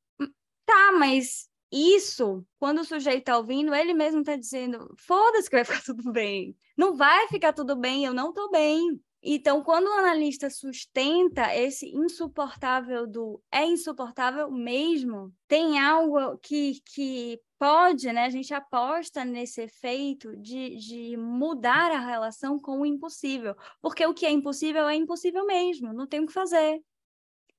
[0.72, 5.66] Tá, mas isso, quando o sujeito tá ouvindo, ele mesmo tá dizendo: foda-se que vai
[5.66, 6.56] ficar tudo bem.
[6.78, 8.98] Não vai ficar tudo bem, eu não tô bem.
[9.22, 17.38] Então, quando o analista sustenta esse insuportável do é insuportável mesmo, tem algo que, que
[17.60, 18.24] pode, né?
[18.24, 23.56] A gente aposta nesse efeito de, de mudar a relação com o impossível.
[23.82, 26.82] Porque o que é impossível é impossível mesmo, não tem o que fazer.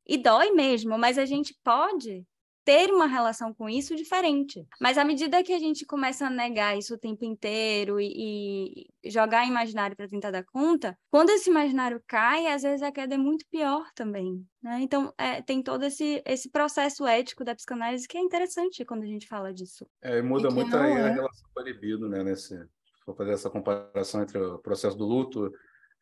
[0.06, 2.26] E dói mesmo, mas a gente pode
[2.64, 4.66] ter uma relação com isso diferente.
[4.80, 9.10] Mas à medida que a gente começa a negar isso o tempo inteiro e, e
[9.10, 13.18] jogar imaginário para tentar dar conta, quando esse imaginário cai, às vezes a queda é
[13.18, 14.46] muito pior também.
[14.62, 14.78] Né?
[14.80, 19.06] Então, é, tem todo esse, esse processo ético da psicanálise que é interessante quando a
[19.06, 19.86] gente fala disso.
[20.00, 21.02] É, muda muito aí é.
[21.02, 22.22] a relação com a libido, né?
[22.22, 25.52] Nesse, se for fazer essa comparação entre o processo do luto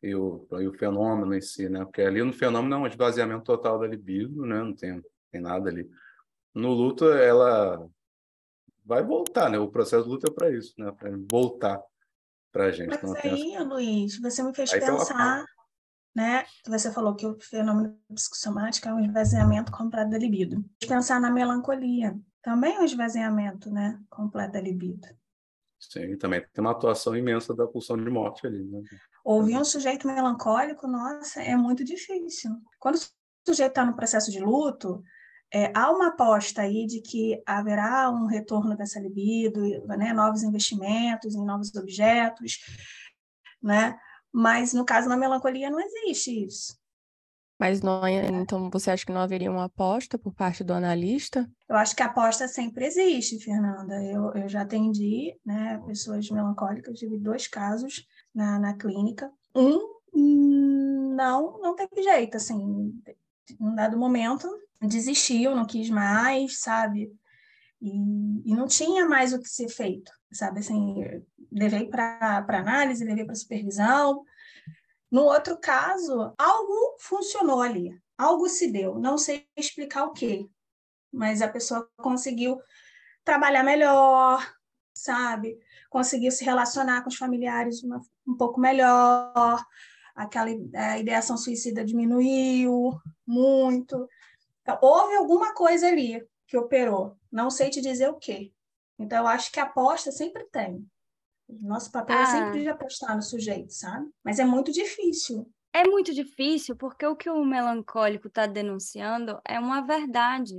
[0.03, 1.83] e o, e o fenômeno em si, né?
[1.83, 4.59] Porque ali no fenômeno é um esvaziamento total da libido, né?
[4.59, 5.89] Não tem, tem nada ali
[6.53, 7.87] no luto ela
[8.85, 9.57] vai voltar, né?
[9.57, 10.91] O processo do luto é para isso, né?
[10.91, 11.81] Para voltar
[12.51, 12.89] para a gente.
[12.89, 15.45] Mas aí, essa- Luiz, você me fez Aí pensar,
[16.15, 16.45] né?
[16.67, 20.63] Você falou que o fenômeno psicossomático é um esvaziamento completo da libido.
[20.87, 23.99] Pensar na melancolia, também é um esvaziamento, né?
[24.09, 25.07] Completo da libido.
[25.79, 28.81] Sim, também tem uma atuação imensa da pulsão de morte ali, né?
[29.23, 32.51] Ouvir um sujeito melancólico, nossa, é muito difícil.
[32.79, 32.99] Quando o
[33.47, 35.01] sujeito está no processo de luto,
[35.53, 41.35] é, há uma aposta aí de que haverá um retorno dessa libido, né, novos investimentos
[41.35, 42.59] em novos objetos,
[43.61, 43.97] né?
[44.31, 46.79] Mas no caso da melancolia não existe isso.
[47.59, 51.47] Mas não, é- então você acha que não haveria uma aposta por parte do analista?
[51.69, 54.03] Eu acho que a aposta sempre existe, Fernanda.
[54.03, 59.31] Eu, eu já atendi né, pessoas melancólicas, tive dois casos na, na clínica.
[59.55, 59.77] Um
[60.11, 62.99] hum, não, não teve jeito, assim,
[63.59, 64.47] em um dado momento
[64.81, 67.11] desistiu, não quis mais, sabe?
[67.81, 67.89] E,
[68.45, 70.59] e não tinha mais o que ser feito, sabe?
[70.59, 70.95] Assim,
[71.51, 74.23] levei para análise, levei para supervisão.
[75.11, 80.47] No outro caso, algo funcionou ali, algo se deu, não sei explicar o quê,
[81.11, 82.59] mas a pessoa conseguiu
[83.23, 84.47] trabalhar melhor,
[84.93, 85.59] sabe?
[85.89, 89.63] Conseguiu se relacionar com os familiares uma, um pouco melhor,
[90.15, 94.07] aquela a ideação suicida diminuiu muito.
[94.61, 98.51] Então, houve alguma coisa ali que operou, não sei te dizer o quê.
[98.99, 100.85] Então, eu acho que a aposta sempre tem.
[101.49, 102.25] Nosso papel é Ah.
[102.25, 104.09] sempre de apostar no sujeito, sabe?
[104.23, 105.49] Mas é muito difícil.
[105.73, 110.55] É muito difícil porque o que o melancólico está denunciando é uma verdade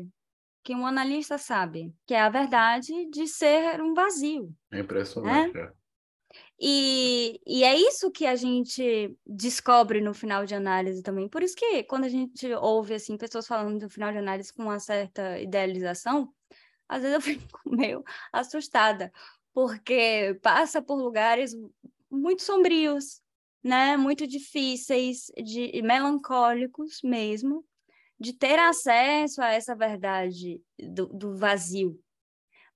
[0.64, 4.54] que um analista sabe, que é a verdade de ser um vazio.
[4.70, 5.56] É impressionante.
[5.58, 5.72] é.
[6.60, 11.28] E, e é isso que a gente descobre no final de análise também.
[11.28, 14.62] Por isso que quando a gente ouve assim pessoas falando do final de análise com
[14.62, 16.32] uma certa idealização,
[16.88, 19.12] às vezes eu fico meio assustada,
[19.52, 21.54] porque passa por lugares
[22.10, 23.22] muito sombrios,
[23.62, 23.96] né?
[23.96, 27.64] Muito difíceis, de melancólicos mesmo,
[28.18, 31.98] de ter acesso a essa verdade do, do vazio,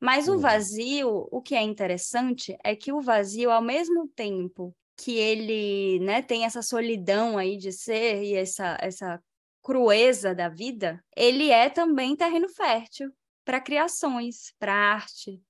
[0.01, 0.41] mas o Uhum.
[0.41, 6.23] vazio, o que é interessante é que o vazio, ao mesmo tempo que ele, né,
[6.23, 9.21] tem essa solidão aí de ser e essa, essa
[9.63, 13.13] crueza da vida, ele é também terreno fértil
[13.45, 15.43] para criações, para arte,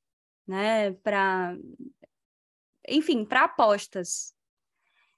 [0.47, 1.57] né, para
[2.89, 4.35] enfim, para apostas.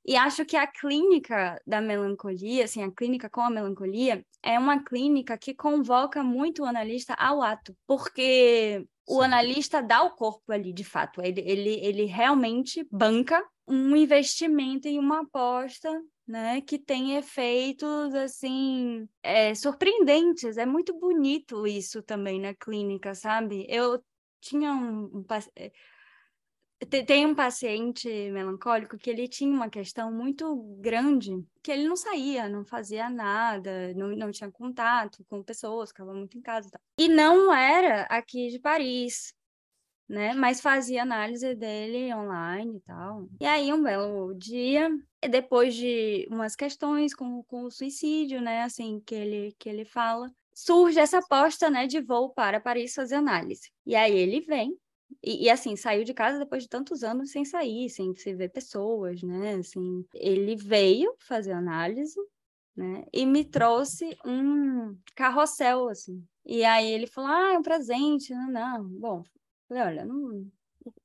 [0.05, 4.83] E acho que a clínica da melancolia, assim, a clínica com a melancolia, é uma
[4.83, 10.73] clínica que convoca muito o analista ao ato, porque o analista dá o corpo ali,
[10.73, 11.23] de fato.
[11.23, 15.91] Ele, ele, ele realmente banca um investimento em uma aposta,
[16.27, 20.59] né, que tem efeitos, assim, é, surpreendentes.
[20.59, 23.67] É muito bonito isso também na clínica, sabe?
[23.69, 24.03] Eu
[24.41, 25.25] tinha um, um
[26.87, 32.49] tem um paciente melancólico que ele tinha uma questão muito grande, que ele não saía,
[32.49, 36.69] não fazia nada, não, não tinha contato com pessoas, ficava muito em casa.
[36.69, 36.81] e tal.
[36.99, 39.35] E não era aqui de Paris,
[40.09, 40.33] né?
[40.35, 43.29] Mas fazia análise dele online e tal.
[43.41, 44.89] E aí, um belo dia,
[45.29, 48.63] depois de umas questões com, com o suicídio, né?
[48.63, 53.15] Assim, que ele, que ele fala, surge essa aposta, né, de voo para Paris fazer
[53.15, 53.71] análise.
[53.87, 54.77] E aí ele vem,
[55.23, 58.51] e, e, assim, saiu de casa depois de tantos anos sem sair, sem se ver
[58.51, 59.55] pessoas, né?
[59.55, 62.19] Assim, ele veio fazer análise,
[62.77, 63.05] né?
[63.13, 66.25] E me trouxe um carrossel, assim.
[66.45, 68.33] E aí ele falou, ah, é um presente.
[68.33, 68.85] Não, não.
[68.85, 69.23] Bom,
[69.69, 70.51] falei, olha, não...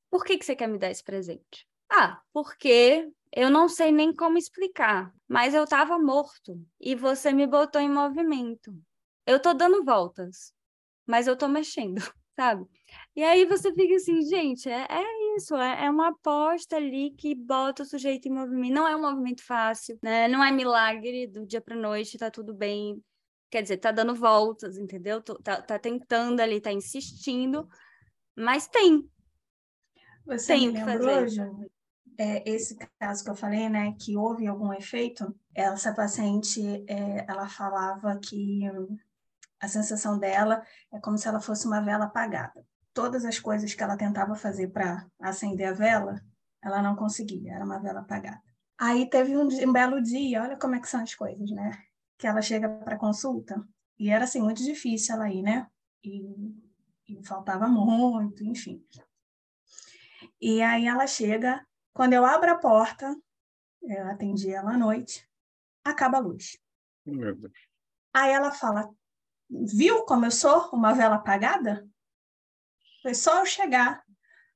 [0.10, 1.68] por que que você quer me dar esse presente?
[1.90, 7.48] Ah, porque eu não sei nem como explicar, mas eu estava morto e você me
[7.48, 8.76] botou em movimento.
[9.26, 10.54] Eu tô dando voltas,
[11.06, 12.00] mas eu tô mexendo,
[12.36, 12.66] sabe?
[13.16, 17.36] E aí você fica assim, gente, é, é isso, é, é uma aposta ali que
[17.36, 18.74] bota o sujeito em movimento.
[18.74, 20.28] Não é um movimento fácil, né?
[20.28, 23.04] Não é milagre do dia para noite, tá tudo bem.
[23.52, 25.22] Quer dizer, tá dando voltas, entendeu?
[25.22, 27.70] Tá, tá tentando ali, tá insistindo,
[28.36, 29.08] mas tem.
[30.26, 31.70] Você tem lembrou, Ju,
[32.18, 35.36] é, esse caso que eu falei, né, que houve algum efeito?
[35.54, 38.62] Essa paciente, é, ela falava que
[39.60, 43.84] a sensação dela é como se ela fosse uma vela apagada todas as coisas que
[43.84, 46.22] ela tentava fazer para acender a vela,
[46.64, 48.42] ela não conseguia, era uma vela apagada.
[48.78, 51.78] Aí teve um, um belo dia, olha como é que são as coisas, né?
[52.18, 53.64] Que ela chega para consulta
[54.00, 55.68] e era assim muito difícil ela ir, né?
[56.04, 56.22] E,
[57.08, 58.84] e faltava muito, enfim.
[60.42, 63.16] E aí ela chega, quando eu abro a porta,
[63.82, 65.28] eu atendi ela à noite,
[65.84, 66.58] acaba a luz.
[68.14, 68.90] Aí ela fala:
[69.50, 71.88] Viu como eu sou uma vela apagada?
[73.04, 74.04] Foi só eu chegar.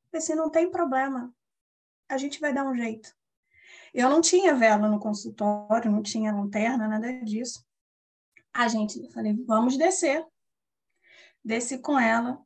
[0.10, 1.32] Falei assim, não tem problema.
[2.10, 3.14] A gente vai dar um jeito.
[3.94, 7.66] Eu não tinha vela no consultório, não tinha lanterna, nada disso.
[8.54, 10.26] A gente, eu falei, vamos descer.
[11.44, 12.42] Desci com ela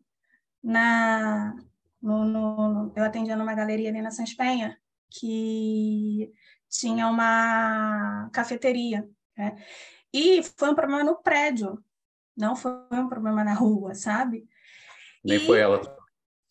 [0.62, 1.56] na
[2.02, 4.78] no, no, eu atendia numa galeria ali na Sans Penha,
[5.10, 6.32] que
[6.68, 9.08] tinha uma cafeteria.
[9.38, 9.56] Né?
[10.12, 11.84] E foi um problema no prédio,
[12.36, 14.48] não foi um problema na rua, sabe?
[15.24, 15.46] Nem e...
[15.46, 15.82] foi ela.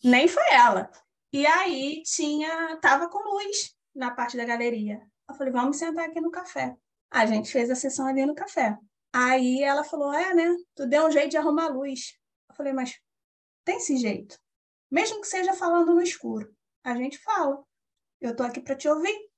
[0.03, 0.91] Nem foi ela.
[1.33, 5.01] E aí tinha, tava com luz na parte da galeria.
[5.29, 6.77] Eu falei, vamos sentar aqui no café.
[7.11, 8.77] A gente fez a sessão ali no café.
[9.13, 10.57] Aí ela falou, é, né?
[10.75, 12.17] Tu deu um jeito de arrumar luz.
[12.49, 12.99] Eu falei, mas
[13.65, 14.39] tem esse jeito.
[14.91, 16.53] Mesmo que seja falando no escuro.
[16.83, 17.63] A gente fala.
[18.21, 19.31] Eu tô aqui para te ouvir.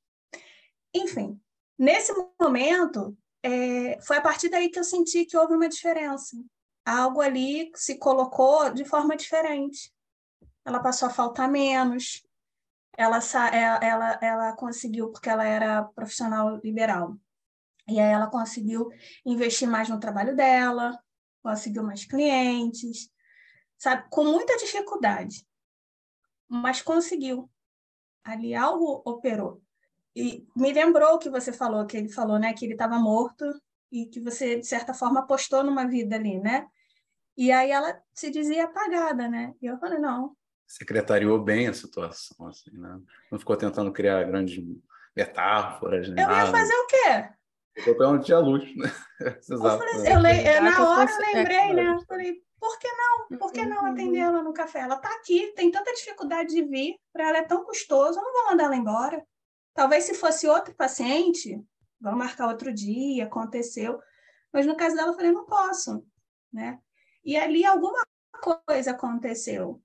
[0.94, 1.40] Enfim,
[1.78, 6.36] nesse momento, é, foi a partir daí que eu senti que houve uma diferença
[6.84, 9.92] algo ali se colocou de forma diferente.
[10.64, 12.22] Ela passou a faltar menos,
[12.96, 13.18] ela,
[13.52, 17.16] é, ela, ela conseguiu, porque ela era profissional liberal,
[17.88, 18.90] e aí ela conseguiu
[19.24, 20.98] investir mais no trabalho dela,
[21.42, 23.10] conseguiu mais clientes,
[23.76, 25.46] sabe, com muita dificuldade,
[26.48, 27.50] mas conseguiu.
[28.24, 29.60] Ali algo operou.
[30.14, 33.44] E me lembrou o que você falou, que ele falou, né, que ele estava morto
[33.92, 36.66] e que você, de certa forma, apostou numa vida ali, né?
[37.36, 39.54] E aí ela se dizia apagada, né?
[39.60, 40.34] E eu falei, não.
[40.66, 42.98] Secretariou bem a situação, assim, né?
[43.30, 44.64] Não ficou tentando criar grandes
[45.14, 46.24] metáforas, né?
[46.24, 47.28] Eu ia fazer o quê?
[47.74, 48.90] Ficou pelo dia luz, né?
[49.48, 50.46] Eu, falei, assim, eu, le...
[50.46, 51.92] eu na hora eu lembrei, né?
[51.92, 53.38] Eu falei, por que não?
[53.38, 54.80] Por que não atender ela no café?
[54.80, 58.32] Ela tá aqui, tem tanta dificuldade de vir, para ela é tão custoso, eu não
[58.32, 59.24] vou mandar ela embora.
[59.74, 61.62] Talvez se fosse outro paciente,
[62.02, 64.00] vamos marcar outro dia, aconteceu.
[64.52, 66.04] Mas no caso dela, eu falei, não posso,
[66.52, 66.78] né?
[67.24, 68.04] E ali alguma
[68.66, 69.80] coisa aconteceu,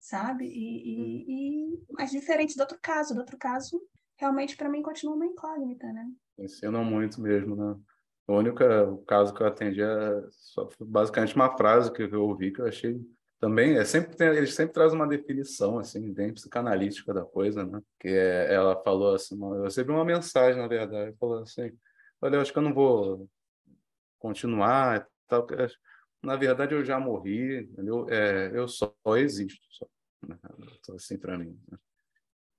[0.00, 0.46] sabe?
[0.46, 1.84] E, e, e...
[1.90, 3.80] mas diferente do outro caso, do outro caso,
[4.16, 6.10] realmente para mim continua uma incógnita, né?
[6.38, 7.78] Ensinam muito mesmo, né?
[8.26, 12.60] O único caso que eu atendi é só basicamente uma frase que eu ouvi que
[12.60, 12.98] eu achei
[13.42, 17.82] também é sempre tem, eles sempre trazem uma definição assim bem psicanalítica da coisa né
[17.98, 21.76] que é, ela falou assim uma, eu recebi uma mensagem na verdade falou assim
[22.20, 23.28] olha eu acho que eu não vou
[24.20, 25.44] continuar tal
[26.22, 29.88] na verdade eu já morri eu é, eu só existo só
[30.24, 30.38] né?
[30.94, 31.78] assim para mim né?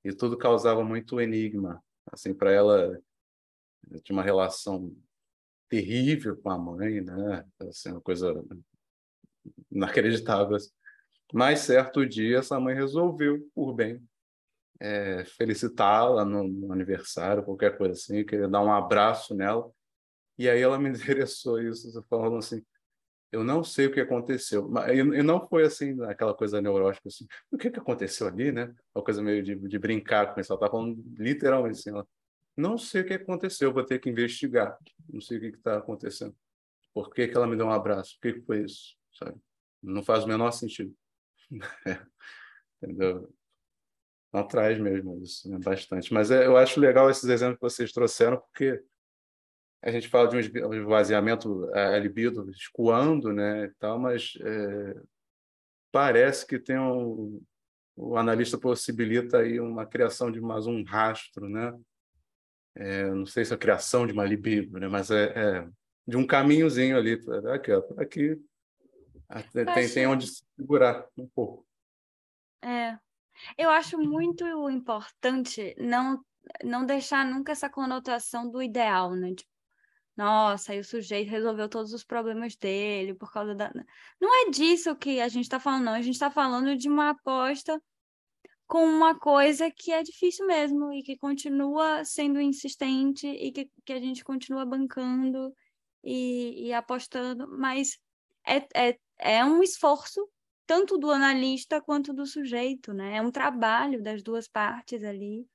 [0.04, 1.82] e tudo causava muito enigma
[2.12, 3.02] assim para ela
[4.04, 4.94] tinha uma relação
[5.70, 8.34] terrível com a mãe né assim uma coisa
[9.72, 10.58] inacreditável.
[11.34, 14.02] Mas certo dia essa mãe resolveu, por bem,
[14.80, 19.72] é, felicitá-la no, no, aniversário, qualquer coisa assim, queria dar um abraço nela.
[20.38, 22.64] E aí ela me endereçou isso, falando assim,
[23.32, 24.72] eu não sei o que aconteceu.
[24.94, 28.74] E não foi assim, aquela coisa neurótica, assim, o que, que aconteceu ali, né?
[28.94, 30.54] Uma coisa meio de, de brincar com isso.
[30.54, 32.08] Ela estava falando literalmente assim, ela,
[32.56, 34.78] não sei o que aconteceu, vou ter que investigar.
[35.10, 36.36] Não sei o que está acontecendo.
[36.94, 38.18] Por que, que ela me deu um abraço?
[38.18, 38.96] O que, que foi isso?
[39.24, 39.40] Sabe?
[39.82, 40.94] Não faz o menor sentido.
[42.82, 43.34] Entendeu?
[44.32, 45.60] Não traz mesmo isso, né?
[45.60, 46.14] bastante.
[46.14, 48.84] Mas é, eu acho legal esses exemplos que vocês trouxeram, porque
[49.82, 54.96] a gente fala de um esvaziamento a libido escoando, né, e tal, mas é,
[55.92, 57.42] parece que tem um,
[57.96, 61.78] o analista possibilita aí uma criação de mais um rastro, né?
[62.76, 64.88] É, não sei se é a criação de uma libido, né?
[64.88, 65.70] Mas é, é
[66.08, 67.20] de um caminhozinho ali,
[67.54, 68.42] aqui, ó, aqui
[69.42, 71.66] tem, tem onde segurar um pouco.
[72.62, 72.98] É.
[73.58, 76.24] Eu acho muito importante não,
[76.64, 79.34] não deixar nunca essa conotação do ideal, né?
[79.34, 79.52] Tipo,
[80.16, 83.72] nossa, aí o sujeito resolveu todos os problemas dele por causa da.
[84.22, 85.94] Não é disso que a gente está falando, não.
[85.94, 87.82] A gente está falando de uma aposta
[88.68, 93.94] com uma coisa que é difícil mesmo e que continua sendo insistente e que, que
[93.94, 95.54] a gente continua bancando
[96.04, 98.00] e, e apostando, mas
[98.46, 100.30] é, é, é um esforço
[100.66, 103.18] tanto do analista quanto do sujeito, né?
[103.18, 105.48] É um trabalho das duas partes ali.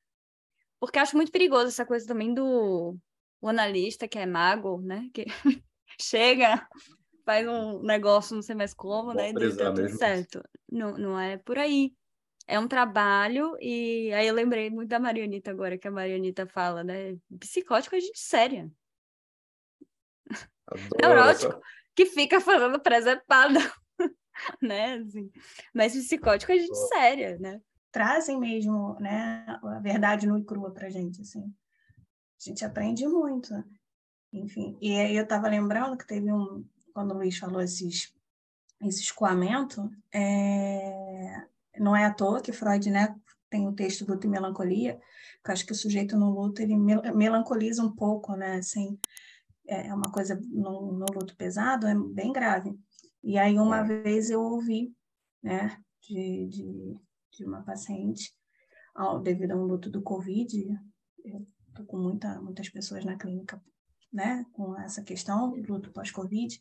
[0.81, 2.97] Porque acho muito perigoso essa coisa também do
[3.41, 5.09] o analista que é mago, né?
[5.13, 5.27] Que
[6.01, 6.69] chega,
[7.25, 9.31] faz um negócio, não sei mais como, né?
[9.31, 10.43] E deu tudo certo.
[10.71, 11.93] Não, não é por aí
[12.51, 16.83] é um trabalho, e aí eu lembrei muito da Marianita agora, que a Marianita fala,
[16.83, 17.19] né?
[17.39, 18.71] Psicótico é gente séria.
[20.99, 21.61] Neurótico,
[21.99, 23.59] que fica fazendo presepada,
[24.63, 24.95] né?
[24.95, 25.29] Assim.
[25.75, 27.61] Mas psicótico é gente séria, né?
[27.91, 31.43] Trazem mesmo, né, a verdade nua e crua pra gente, assim.
[31.43, 33.53] A gente aprende muito,
[34.33, 34.79] enfim.
[34.81, 38.15] E aí eu estava lembrando que teve um, quando o Luiz falou esses,
[38.83, 41.49] esse escoamento, é,
[41.81, 43.13] não é à toa que Freud né,
[43.51, 45.01] tem o texto Luto e Melancolia,
[45.43, 48.59] que eu acho que o sujeito no luto ele melancoliza um pouco, né?
[48.59, 48.97] Assim,
[49.69, 52.75] é uma coisa no, luto pesado, é bem grave.
[53.23, 54.03] E aí uma é.
[54.03, 54.93] vez eu ouvi,
[55.43, 56.97] né, de, de,
[57.33, 58.35] de uma paciente,
[58.95, 60.57] ao, devido a um luto do Covid,
[61.25, 63.63] eu tô com muita, muitas pessoas na clínica,
[64.13, 66.61] né, com essa questão, luto pós-Covid,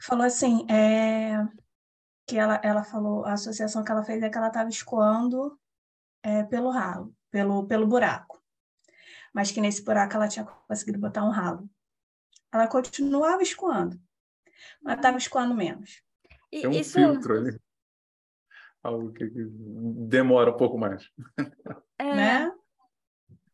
[0.00, 1.36] falou assim, é,
[2.26, 5.58] que ela, ela falou, a associação que ela fez é que ela estava escoando
[6.22, 8.42] é, pelo ralo, pelo, pelo buraco.
[9.34, 11.68] Mas que nesse buraco ela tinha conseguido botar um ralo.
[12.52, 13.98] Ela continuava escoando,
[14.82, 16.02] mas estava escoando menos.
[16.52, 16.94] É um isso...
[16.94, 17.58] filtro ali.
[18.82, 21.08] Algo que demora um pouco mais.
[21.98, 22.52] É, né?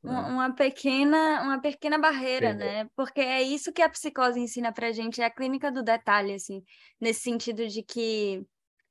[0.03, 2.88] Uma pequena, uma pequena barreira, né?
[2.96, 6.64] Porque é isso que a psicose ensina pra gente, é a clínica do detalhe, assim,
[7.01, 8.46] nesse sentido de que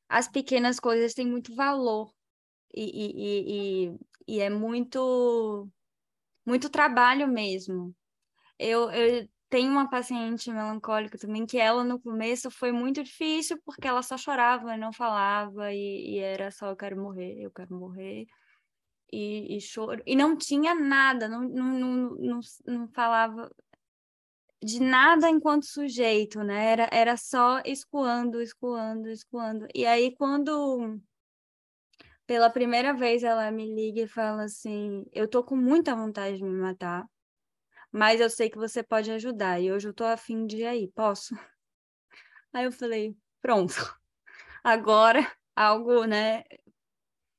[0.08, 2.14] as pequenas coisas têm muito valor
[2.74, 3.89] e, e,
[4.28, 5.68] e, e é muito,
[6.45, 7.95] muito trabalho mesmo.
[8.60, 13.88] Eu, eu tenho uma paciente melancólica também que ela no começo foi muito difícil porque
[13.88, 17.74] ela só chorava e não falava e, e era só eu quero morrer, eu quero
[17.74, 18.26] morrer
[19.12, 23.50] e, e choro e não tinha nada, não, não, não, não, não falava
[24.62, 26.72] de nada enquanto sujeito, né?
[26.72, 29.68] Era, era só escoando, escoando, escoando.
[29.74, 31.00] E aí, quando
[32.26, 36.43] pela primeira vez ela me liga e fala assim: Eu tô com muita vontade de
[36.43, 37.06] me matar,
[37.92, 40.88] mas eu sei que você pode ajudar, e hoje eu tô afim de ir aí,
[40.90, 41.36] posso?
[42.54, 43.74] Aí eu falei: Pronto,
[44.64, 45.20] agora
[45.56, 46.44] algo, né?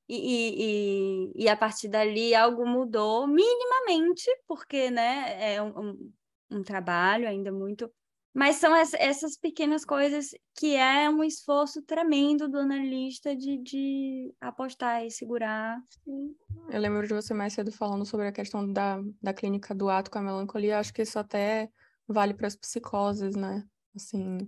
[0.08, 6.10] E, e, e, a partir dali algo mudou minimamente, porque né, é um,
[6.50, 7.92] um trabalho ainda muito.
[8.38, 15.04] Mas são essas pequenas coisas que é um esforço tremendo do analista de, de apostar
[15.04, 15.82] e segurar.
[16.04, 16.36] Sim.
[16.70, 20.08] Eu lembro de você mais cedo falando sobre a questão da, da clínica do ato
[20.08, 20.78] com a melancolia.
[20.78, 21.68] Acho que isso até
[22.06, 23.64] vale para as psicoses, né?
[23.96, 24.38] Assim,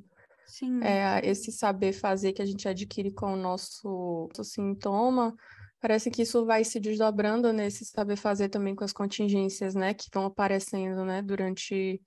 [0.46, 0.80] Sim.
[0.84, 5.34] É, esse saber fazer que a gente adquire com o nosso, nosso sintoma
[5.80, 10.10] Parece que isso vai se desdobrando nesse saber fazer também com as contingências, né, que
[10.12, 12.00] vão aparecendo, né, durante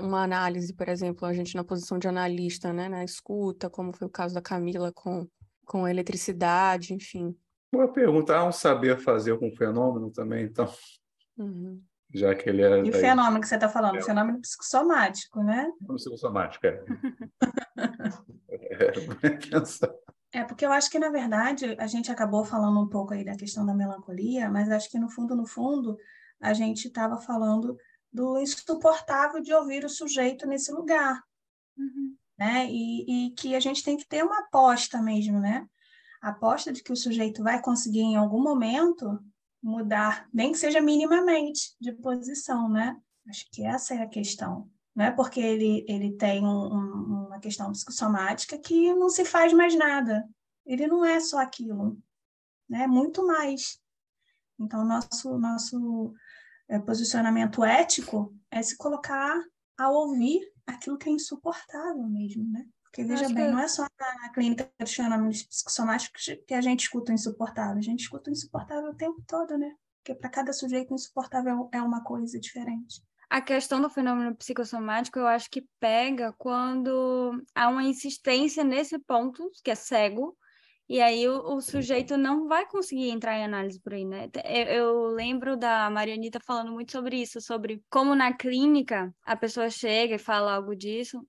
[0.00, 4.06] uma análise, por exemplo, a gente na posição de analista, né, na escuta, como foi
[4.06, 5.28] o caso da Camila com,
[5.64, 7.36] com a eletricidade, enfim.
[7.72, 8.36] Boa pergunta.
[8.36, 10.72] Há um saber fazer com o fenômeno também, então?
[11.36, 11.82] Uhum.
[12.12, 12.84] Já que ele é.
[12.84, 13.96] E o fenômeno que você está falando?
[13.96, 13.98] É.
[13.98, 15.72] O fenômeno psicossomático, né?
[15.78, 16.84] Fenômeno psicossomático, é.
[18.48, 20.40] é.
[20.40, 23.36] É, porque eu acho que, na verdade, a gente acabou falando um pouco aí da
[23.36, 25.96] questão da melancolia, mas acho que, no fundo, no fundo,
[26.40, 27.76] a gente estava falando
[28.14, 31.20] do insuportável de ouvir o sujeito nesse lugar.
[31.76, 32.16] Uhum.
[32.38, 32.66] Né?
[32.70, 35.66] E, e, que a gente tem que ter uma aposta mesmo, né?
[36.22, 39.18] A aposta de que o sujeito vai conseguir, em algum momento,
[39.62, 42.96] mudar, nem que seja minimamente, de posição, né?
[43.28, 47.40] Acho que essa é a questão não é porque ele, ele tem um, um, uma
[47.40, 50.28] questão psicossomática que não se faz mais nada.
[50.64, 51.98] Ele não é só aquilo,
[52.68, 52.84] né?
[52.84, 53.80] é muito mais.
[54.58, 56.14] Então, nosso, nosso
[56.74, 59.42] é, posicionamento ético é se colocar
[59.78, 62.64] a ouvir aquilo que é insuportável mesmo, né?
[62.84, 63.50] Porque, veja bem, que...
[63.50, 67.82] não é só na clínica de fenômenos psicossomáticos que a gente escuta o insuportável, a
[67.82, 69.74] gente escuta o insuportável o tempo todo, né?
[69.98, 73.02] Porque para cada sujeito o insuportável é uma coisa diferente.
[73.28, 79.50] A questão do fenômeno psicossomático eu acho que pega quando há uma insistência nesse ponto,
[79.64, 80.36] que é cego,
[80.88, 84.28] E aí o, o, sujeito não vai conseguir entrar em análise por aí, né?
[84.44, 89.70] Eu, eu, lembro da Marianita falando muito sobre isso, sobre como na clínica a pessoa
[89.70, 91.26] chega e fala algo disso,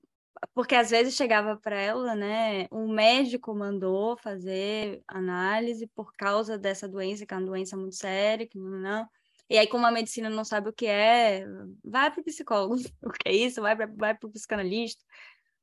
[0.53, 2.67] porque às vezes chegava para ela, né?
[2.71, 8.47] Um médico mandou fazer análise por causa dessa doença, que é uma doença muito séria,
[8.47, 9.07] que não.
[9.49, 11.45] E aí, como a medicina não sabe o que é,
[11.83, 15.03] vai para o psicólogo, o que é isso, vai para vai o psicanalista,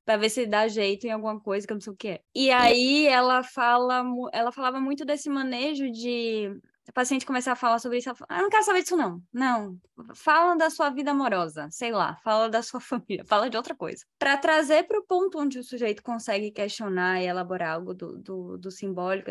[0.05, 2.21] para ver se dá jeito em alguma coisa que eu não sei o que é.
[2.35, 6.51] E aí ela fala, ela falava muito desse manejo de
[6.89, 9.23] o paciente começar a falar sobre isso, ela fala, ah, não quero saber disso não.
[9.33, 9.79] Não,
[10.15, 14.05] fala da sua vida amorosa, sei lá, fala da sua família, fala de outra coisa.
[14.19, 18.59] Para trazer para o ponto onde o sujeito consegue questionar e elaborar algo do, do,
[18.59, 19.31] do simbólico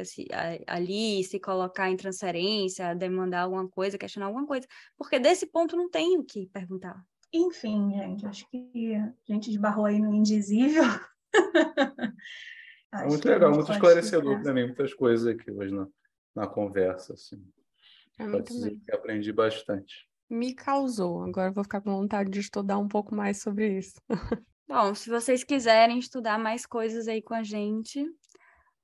[0.67, 4.65] ali, se colocar em transferência, demandar alguma coisa, questionar alguma coisa,
[4.97, 7.03] porque desse ponto não tem o que perguntar.
[7.33, 10.83] Enfim, gente, acho que a gente esbarrou aí no indizível.
[13.07, 15.87] muito legal, muito esclarecedor para mim, muitas coisas aqui hoje na,
[16.35, 17.13] na conversa.
[17.13, 17.41] Assim.
[18.19, 20.07] É Pode dizer que aprendi bastante.
[20.29, 23.95] Me causou, agora vou ficar com vontade de estudar um pouco mais sobre isso.
[24.67, 28.05] Bom, se vocês quiserem estudar mais coisas aí com a gente,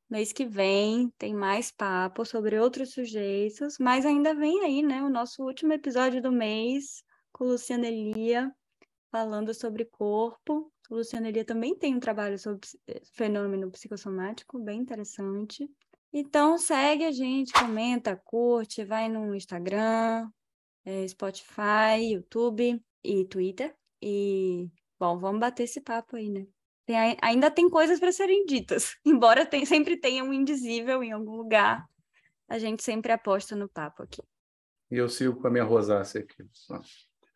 [0.09, 5.09] mês que vem tem mais papo sobre outros sujeitos, mas ainda vem aí, né, o
[5.09, 7.01] nosso último episódio do mês,
[7.37, 8.51] com Luciana Elia,
[9.11, 10.71] falando sobre corpo.
[10.89, 12.67] O Luciana Elia também tem um trabalho sobre
[13.13, 15.69] fenômeno psicossomático, bem interessante.
[16.11, 20.29] Então, segue a gente, comenta, curte, vai no Instagram,
[20.83, 23.75] é, Spotify, YouTube e Twitter.
[24.01, 24.69] E,
[24.99, 26.47] bom, vamos bater esse papo aí, né?
[26.85, 31.35] Tem, ainda tem coisas para serem ditas, embora tem, sempre tenha um indizível em algum
[31.35, 31.85] lugar,
[32.47, 34.23] a gente sempre aposta no papo aqui.
[34.89, 36.47] E eu sigo com a minha rosácea aqui.